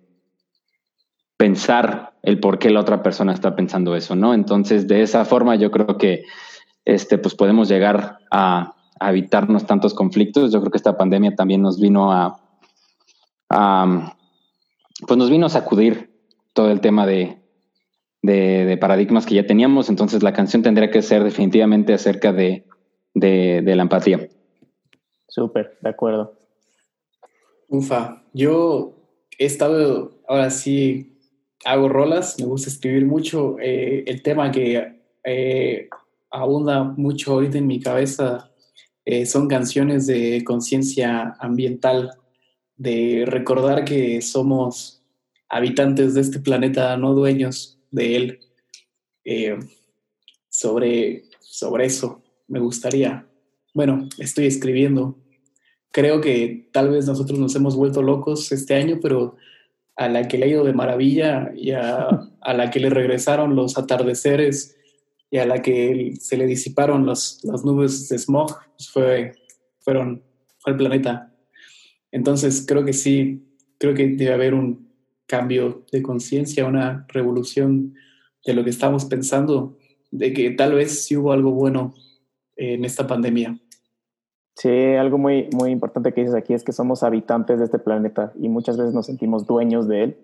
[1.37, 4.35] pensar el por qué la otra persona está pensando eso, ¿no?
[4.35, 6.23] Entonces, de esa forma yo creo que
[6.85, 10.53] este, pues podemos llegar a, evitarnos tantos conflictos.
[10.53, 12.41] Yo creo que esta pandemia también nos vino a,
[13.51, 14.15] a
[15.09, 16.15] pues nos vino a sacudir
[16.53, 17.44] todo el tema de,
[18.25, 22.65] de, paradigmas que ya teníamos, entonces la canción tendría que ser definitivamente acerca de,
[23.15, 24.29] la empatía.
[25.29, 26.33] Súper, de acuerdo.
[27.69, 28.95] Ufa, yo
[29.39, 31.19] he estado, ahora sí,
[31.65, 33.57] hago rolas, me gusta escribir mucho.
[33.61, 35.89] Eh, el tema que eh,
[36.31, 38.51] abunda mucho ahorita en mi cabeza
[39.05, 42.13] eh, son canciones de conciencia ambiental,
[42.77, 45.03] de recordar que somos
[45.49, 48.41] habitantes de este planeta, no dueños, de él
[49.25, 49.59] eh,
[50.49, 52.23] sobre, sobre eso.
[52.49, 53.27] Me gustaría,
[53.73, 55.17] bueno, estoy escribiendo.
[55.91, 59.37] Creo que tal vez nosotros nos hemos vuelto locos este año, pero
[59.97, 62.09] a la que le ha ido de maravilla y a,
[62.45, 64.77] la que le regresaron los atardeceres
[65.31, 69.33] y a la que se le disiparon las nubes de smog, pues fue,
[69.79, 70.25] fueron,
[70.59, 71.33] fue el planeta.
[72.11, 73.45] Entonces creo que sí,
[73.79, 74.84] creo que debe haber un,
[75.27, 77.95] cambio de conciencia, una revolución
[78.45, 79.77] de lo que estamos pensando,
[80.11, 81.95] de que tal vez sí hubo algo bueno
[82.57, 83.59] en esta pandemia.
[84.55, 88.33] Sí, algo muy, muy importante que dices aquí es que somos habitantes de este planeta
[88.41, 90.17] y muchas veces nos sentimos dueños de él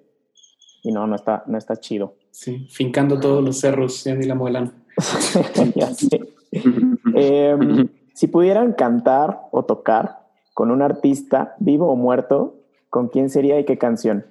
[0.83, 2.15] y no, no está, no está chido.
[2.31, 4.73] Sí, fincando todos los cerros, ya ni la muelan.
[7.15, 12.57] Em, si pudieran cantar o tocar con un artista, vivo o muerto,
[12.89, 14.27] ¿con quién sería y qué canción?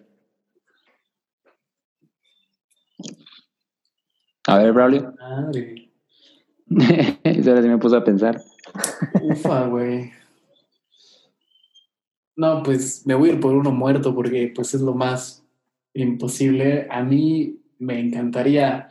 [4.49, 5.13] A ver, Braulio.
[5.19, 5.91] Madre.
[7.23, 8.41] Eso ahora sí me puso a pensar.
[9.21, 10.11] Ufa, güey.
[12.35, 15.45] No, pues me voy a ir por uno muerto porque pues es lo más
[15.93, 16.87] imposible.
[16.89, 18.87] A mí me encantaría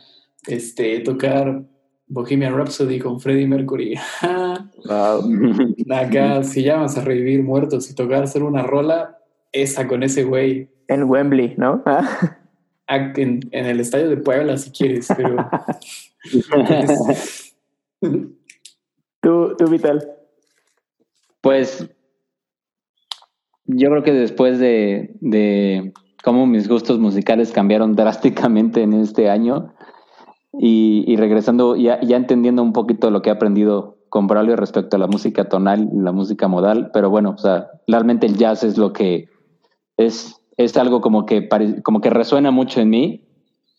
[0.47, 1.65] este, tocar
[2.07, 3.99] Bohemian Rhapsody con Freddie Mercury.
[4.85, 5.29] wow.
[5.91, 9.17] Acá, si llamas a revivir muertos y tocar hacer una rola,
[9.51, 10.69] esa con ese güey.
[10.87, 11.83] En Wembley, ¿no?
[12.89, 15.49] en, el estadio de Puebla si quieres, pero...
[19.21, 20.07] ¿Tú, tú, Vital?
[21.41, 21.89] Pues
[23.65, 29.73] yo creo que después de, de cómo mis gustos musicales cambiaron drásticamente en este año
[30.51, 34.99] y, regresando, ya, ya entendiendo un poquito lo que he aprendido con Braulio respecto a
[34.99, 38.77] la música tonal y la música modal, pero bueno, o sea, realmente el jazz es
[38.77, 39.29] lo que
[39.97, 41.47] es es algo como que,
[41.83, 43.23] como que resuena mucho en mí,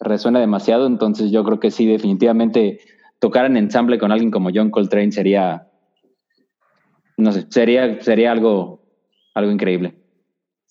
[0.00, 2.80] resuena demasiado, entonces yo creo que sí, definitivamente
[3.18, 5.68] tocar en ensamble con alguien como John Coltrane sería,
[7.18, 8.80] no sé, sería, sería algo,
[9.34, 9.94] algo increíble.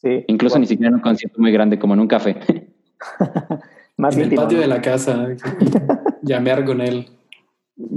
[0.02, 2.40] Sí, Incluso ni siquiera en un concierto muy grande como en un café.
[3.98, 5.28] Más en el patio de la casa,
[6.24, 7.06] llamear con él.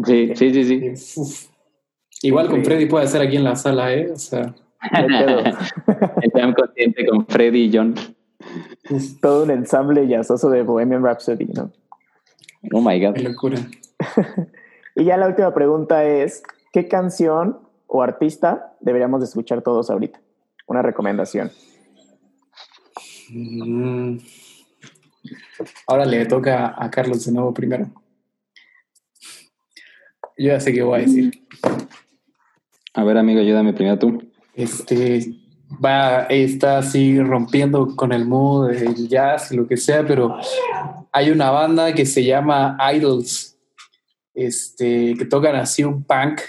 [0.04, 1.48] Sí, sí, sí, sí.
[2.20, 4.10] Igual con Freddy puede ser aquí en la sala, ¿eh?
[4.12, 4.54] O sea.
[6.22, 7.94] Están consciente con Freddy y John.
[9.20, 11.72] todo un ensamble jazzoso de Bohemian Rhapsody, ¿no?
[12.72, 13.14] Oh my God.
[13.14, 13.58] Qué locura.
[14.96, 20.20] y ya la última pregunta es: ¿qué canción o artista deberíamos de escuchar todos ahorita?
[20.66, 21.52] Una recomendación.
[23.30, 24.18] Mm.
[25.86, 27.86] Ahora le toca a Carlos de nuevo primero.
[30.36, 31.46] Yo ya sé qué voy a decir.
[32.94, 35.34] A ver, amigo, ayúdame primero tú este,
[35.84, 40.36] va, está así rompiendo con el mood del jazz lo que sea, pero
[41.10, 43.56] hay una banda que se llama Idols,
[44.34, 46.40] este, que tocan así un punk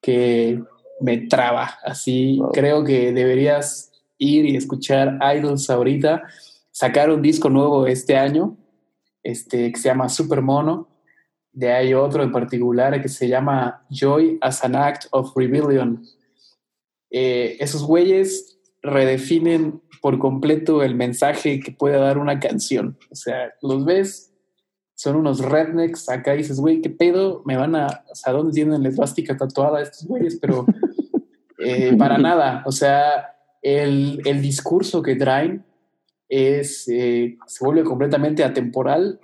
[0.00, 0.62] que
[1.00, 6.22] me traba, así creo que deberías ir y escuchar Idols ahorita,
[6.70, 8.56] sacar un disco nuevo este año,
[9.22, 10.88] este, que se llama Super Mono,
[11.52, 16.04] de ahí otro en particular que se llama Joy as an Act of Rebellion
[17.16, 22.98] eh, esos güeyes redefinen por completo el mensaje que puede dar una canción.
[23.10, 24.32] O sea, los ves,
[24.94, 27.42] son unos rednecks, acá dices, güey, ¿qué pedo?
[27.46, 30.38] Me van a, o sea, ¿dónde tienen la esvástica tatuada estos güeyes?
[30.40, 30.66] Pero
[31.64, 32.62] Eh, para nada.
[32.66, 35.64] O sea, el, el discurso que traen
[36.28, 39.20] es, eh, se vuelve completamente atemporal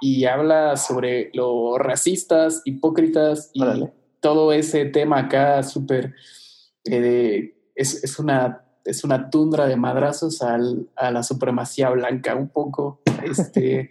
[0.00, 3.62] y habla sobre los racistas, hipócritas y
[4.20, 6.14] todo ese tema acá súper...
[6.84, 12.48] Eh, es, es, una, es una tundra de madrazos al, a la supremacía blanca, un
[12.48, 13.02] poco.
[13.24, 13.90] Este,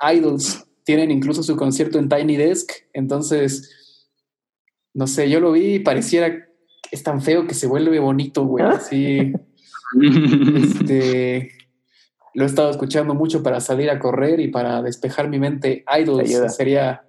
[0.14, 4.08] idols tienen incluso su concierto en Tiny Desk, entonces,
[4.94, 6.48] no sé, yo lo vi y pareciera
[6.90, 8.64] es tan feo que se vuelve bonito, güey.
[8.64, 8.72] ¿Ah?
[8.72, 9.32] Así.
[10.56, 11.52] este,
[12.34, 15.84] lo he estado escuchando mucho para salir a correr y para despejar mi mente.
[16.00, 17.02] Idols sería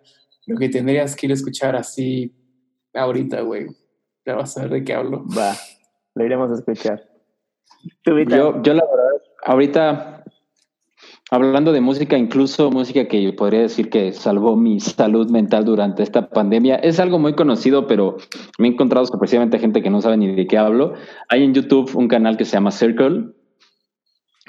[0.46, 2.34] lo que tendrías que ir a escuchar así
[2.94, 3.68] ahorita, güey.
[4.26, 5.26] Ya vas a ver de qué hablo.
[5.26, 5.54] Va,
[6.16, 7.10] lo iremos a escuchar.
[8.06, 10.20] Yo, yo la verdad, ahorita
[11.32, 16.28] Hablando de música, incluso música que podría decir que salvó mi salud mental durante esta
[16.28, 18.18] pandemia, es algo muy conocido, pero
[18.58, 20.96] me he encontrado sorpresivamente gente que no sabe ni de qué hablo.
[21.28, 23.28] Hay en YouTube un canal que se llama Circle,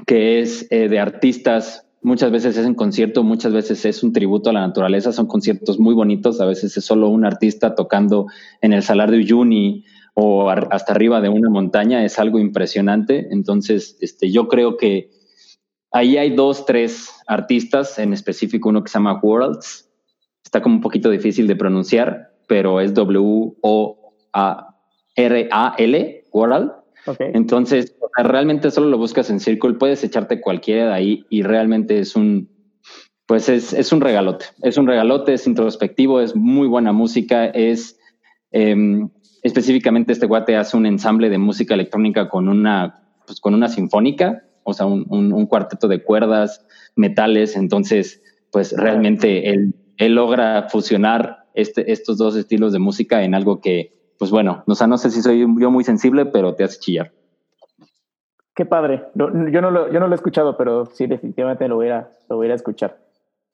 [0.07, 4.51] que es eh, de artistas, muchas veces es en concierto, muchas veces es un tributo
[4.51, 8.27] a la naturaleza, son conciertos muy bonitos, a veces es solo un artista tocando
[8.61, 9.85] en el Salar de Uyuni
[10.15, 13.29] o hasta arriba de una montaña, es algo impresionante.
[13.31, 15.11] Entonces, este, yo creo que
[15.93, 19.91] Ahí hay dos, tres artistas, en específico uno que se llama Worlds.
[20.45, 23.55] Está como un poquito difícil de pronunciar, pero es W-O-R-A-L,
[26.33, 26.73] World.
[27.19, 32.17] Entonces, realmente solo lo buscas en Circle, puedes echarte cualquiera de ahí y realmente es
[32.17, 32.49] un,
[33.27, 34.47] pues es, es un regalote.
[34.63, 37.99] Es un regalote, es introspectivo, es muy buena música, es
[38.51, 39.09] em,
[39.43, 44.45] específicamente este guate hace un ensamble de música electrónica con una, pues con una sinfónica
[44.63, 51.91] o sea, un, cuarteto de cuerdas, metales, entonces, pues realmente él, él logra fusionar este,
[51.93, 55.23] estos dos estilos de música en algo que, pues bueno, o sea, no sé si
[55.23, 57.11] soy yo muy sensible, pero te hace chillar.
[58.55, 59.07] Qué padre.
[59.15, 62.99] yo, no lo, he escuchado, pero sí, definitivamente lo voy a, lo a escuchar.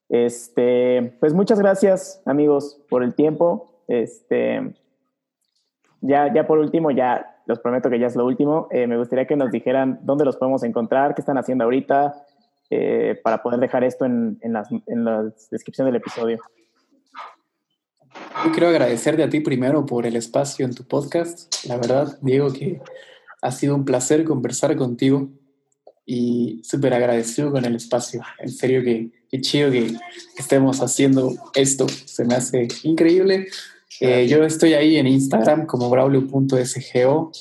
[0.09, 3.85] Este, pues muchas gracias, amigos, por el tiempo.
[3.87, 4.75] Este,
[6.01, 8.67] ya, ya por último, ya los prometo que ya es lo último.
[8.73, 12.25] Eh, me gustaría que nos dijeran dónde los podemos encontrar, qué están haciendo ahorita,
[12.71, 16.41] eh, para poder dejar esto en la descripción del episodio.
[18.45, 21.65] Yo quiero agradecerte a ti primero por el espacio en tu podcast.
[21.67, 22.81] La verdad, Diego, que
[23.43, 25.29] ha sido un placer conversar contigo
[26.05, 28.23] y súper agradecido con el espacio.
[28.39, 29.95] En serio que qué chido que
[30.39, 31.87] estemos haciendo esto.
[31.89, 33.49] Se me hace increíble.
[34.01, 37.33] Eh, yo estoy ahí en Instagram como braulio.sgo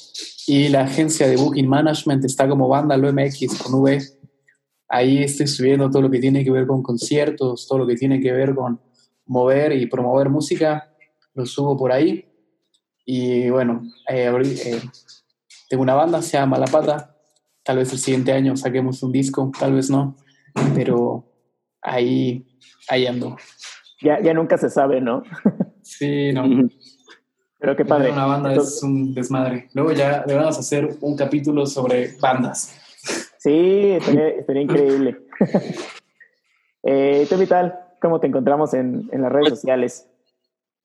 [0.47, 4.01] y la agencia de Booking Management está como Vándalo MX con V.
[4.87, 8.21] Ahí estoy subiendo todo lo que tiene que ver con conciertos, todo lo que tiene
[8.21, 8.79] que ver con
[9.25, 10.91] mover y promover música.
[11.33, 12.25] Lo subo por ahí.
[13.05, 14.31] Y bueno, eh,
[14.65, 14.81] eh,
[15.69, 17.15] tengo una banda, se llama La Pata.
[17.63, 20.15] Tal vez el siguiente año saquemos un disco, tal vez no.
[20.73, 21.25] Pero
[21.81, 22.45] ahí,
[22.89, 23.35] ahí ando.
[24.01, 25.23] Ya, ya nunca se sabe, ¿no?
[25.81, 26.67] Sí, no.
[27.59, 28.11] Pero qué padre.
[28.11, 29.69] Una banda es un desmadre.
[29.73, 32.75] Luego ya le vamos a hacer un capítulo sobre bandas.
[33.37, 35.17] Sí, estaría, increíble.
[36.83, 37.84] eh, ¿Tú, Vital?
[38.01, 40.09] ¿Cómo te encontramos en, en las redes pues, sociales?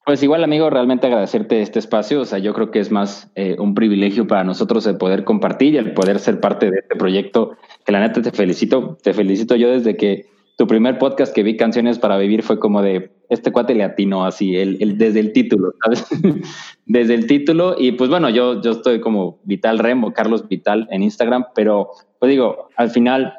[0.05, 2.21] Pues igual, amigo, realmente agradecerte este espacio.
[2.21, 5.75] O sea, yo creo que es más eh, un privilegio para nosotros el poder compartir
[5.75, 7.57] y el poder ser parte de este proyecto.
[7.85, 8.97] Que la neta te felicito.
[9.03, 12.83] Te felicito yo desde que tu primer podcast que vi Canciones para Vivir fue como
[12.83, 16.07] de, este cuate le atinó así, el, desde el título, ¿sabes?
[16.87, 17.77] desde el título.
[17.79, 22.31] Y pues bueno, yo, yo estoy como Vital Remo, Carlos Vital en Instagram, pero pues
[22.31, 23.35] digo, al final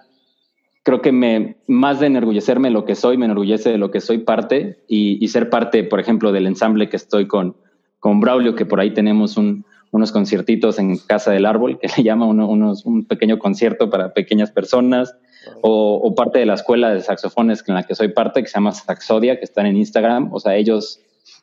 [0.84, 4.20] creo que me, más de enorgullecerme lo que soy, me enorgullece de lo que soy
[4.20, 7.56] parte y, ser parte, por ejemplo, del ensamble que estoy con,
[8.00, 12.04] con Braulio, que por ahí tenemos un, unos conciertitos en Casa del Árbol, que le
[12.04, 15.16] llama unos, un pequeño concierto para pequeñas personas
[15.62, 18.72] o, parte de la escuela de saxofones en la que soy parte, que se llama
[18.72, 20.34] Saxodia, que están en Instagram.
[20.34, 21.00] O sea, ellos,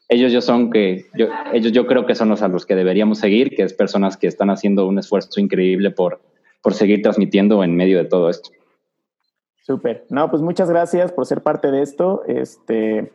[0.08, 3.18] ellos yo son que, yo, ellos yo creo que son los a los que deberíamos
[3.18, 6.20] seguir, que es personas que están haciendo un esfuerzo increíble por,
[6.62, 8.50] por seguir transmitiendo en medio de todo esto.
[9.68, 10.06] Súper.
[10.08, 12.22] No, pues muchas gracias por ser parte de esto.
[12.26, 13.12] Este,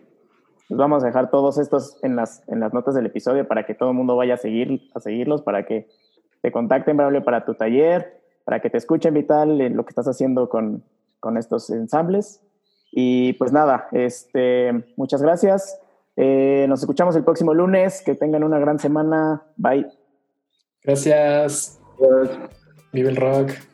[0.68, 3.74] pues vamos a dejar todos estos en las, en las notas del episodio para que
[3.74, 5.90] todo el mundo vaya a, seguir, a seguirlos, para que
[6.42, 10.48] te contacten, para tu taller, para que te escuchen, Vital, en lo que estás haciendo
[10.48, 10.84] con,
[11.20, 12.44] con estos ensambles.
[12.92, 15.82] Y pues nada, este, muchas gracias.
[16.16, 18.04] Eh, nos escuchamos el próximo lunes.
[18.06, 19.42] Que tengan una gran semana.
[19.56, 19.88] Bye.
[20.84, 21.82] Gracias.
[22.92, 23.73] Vive el rock.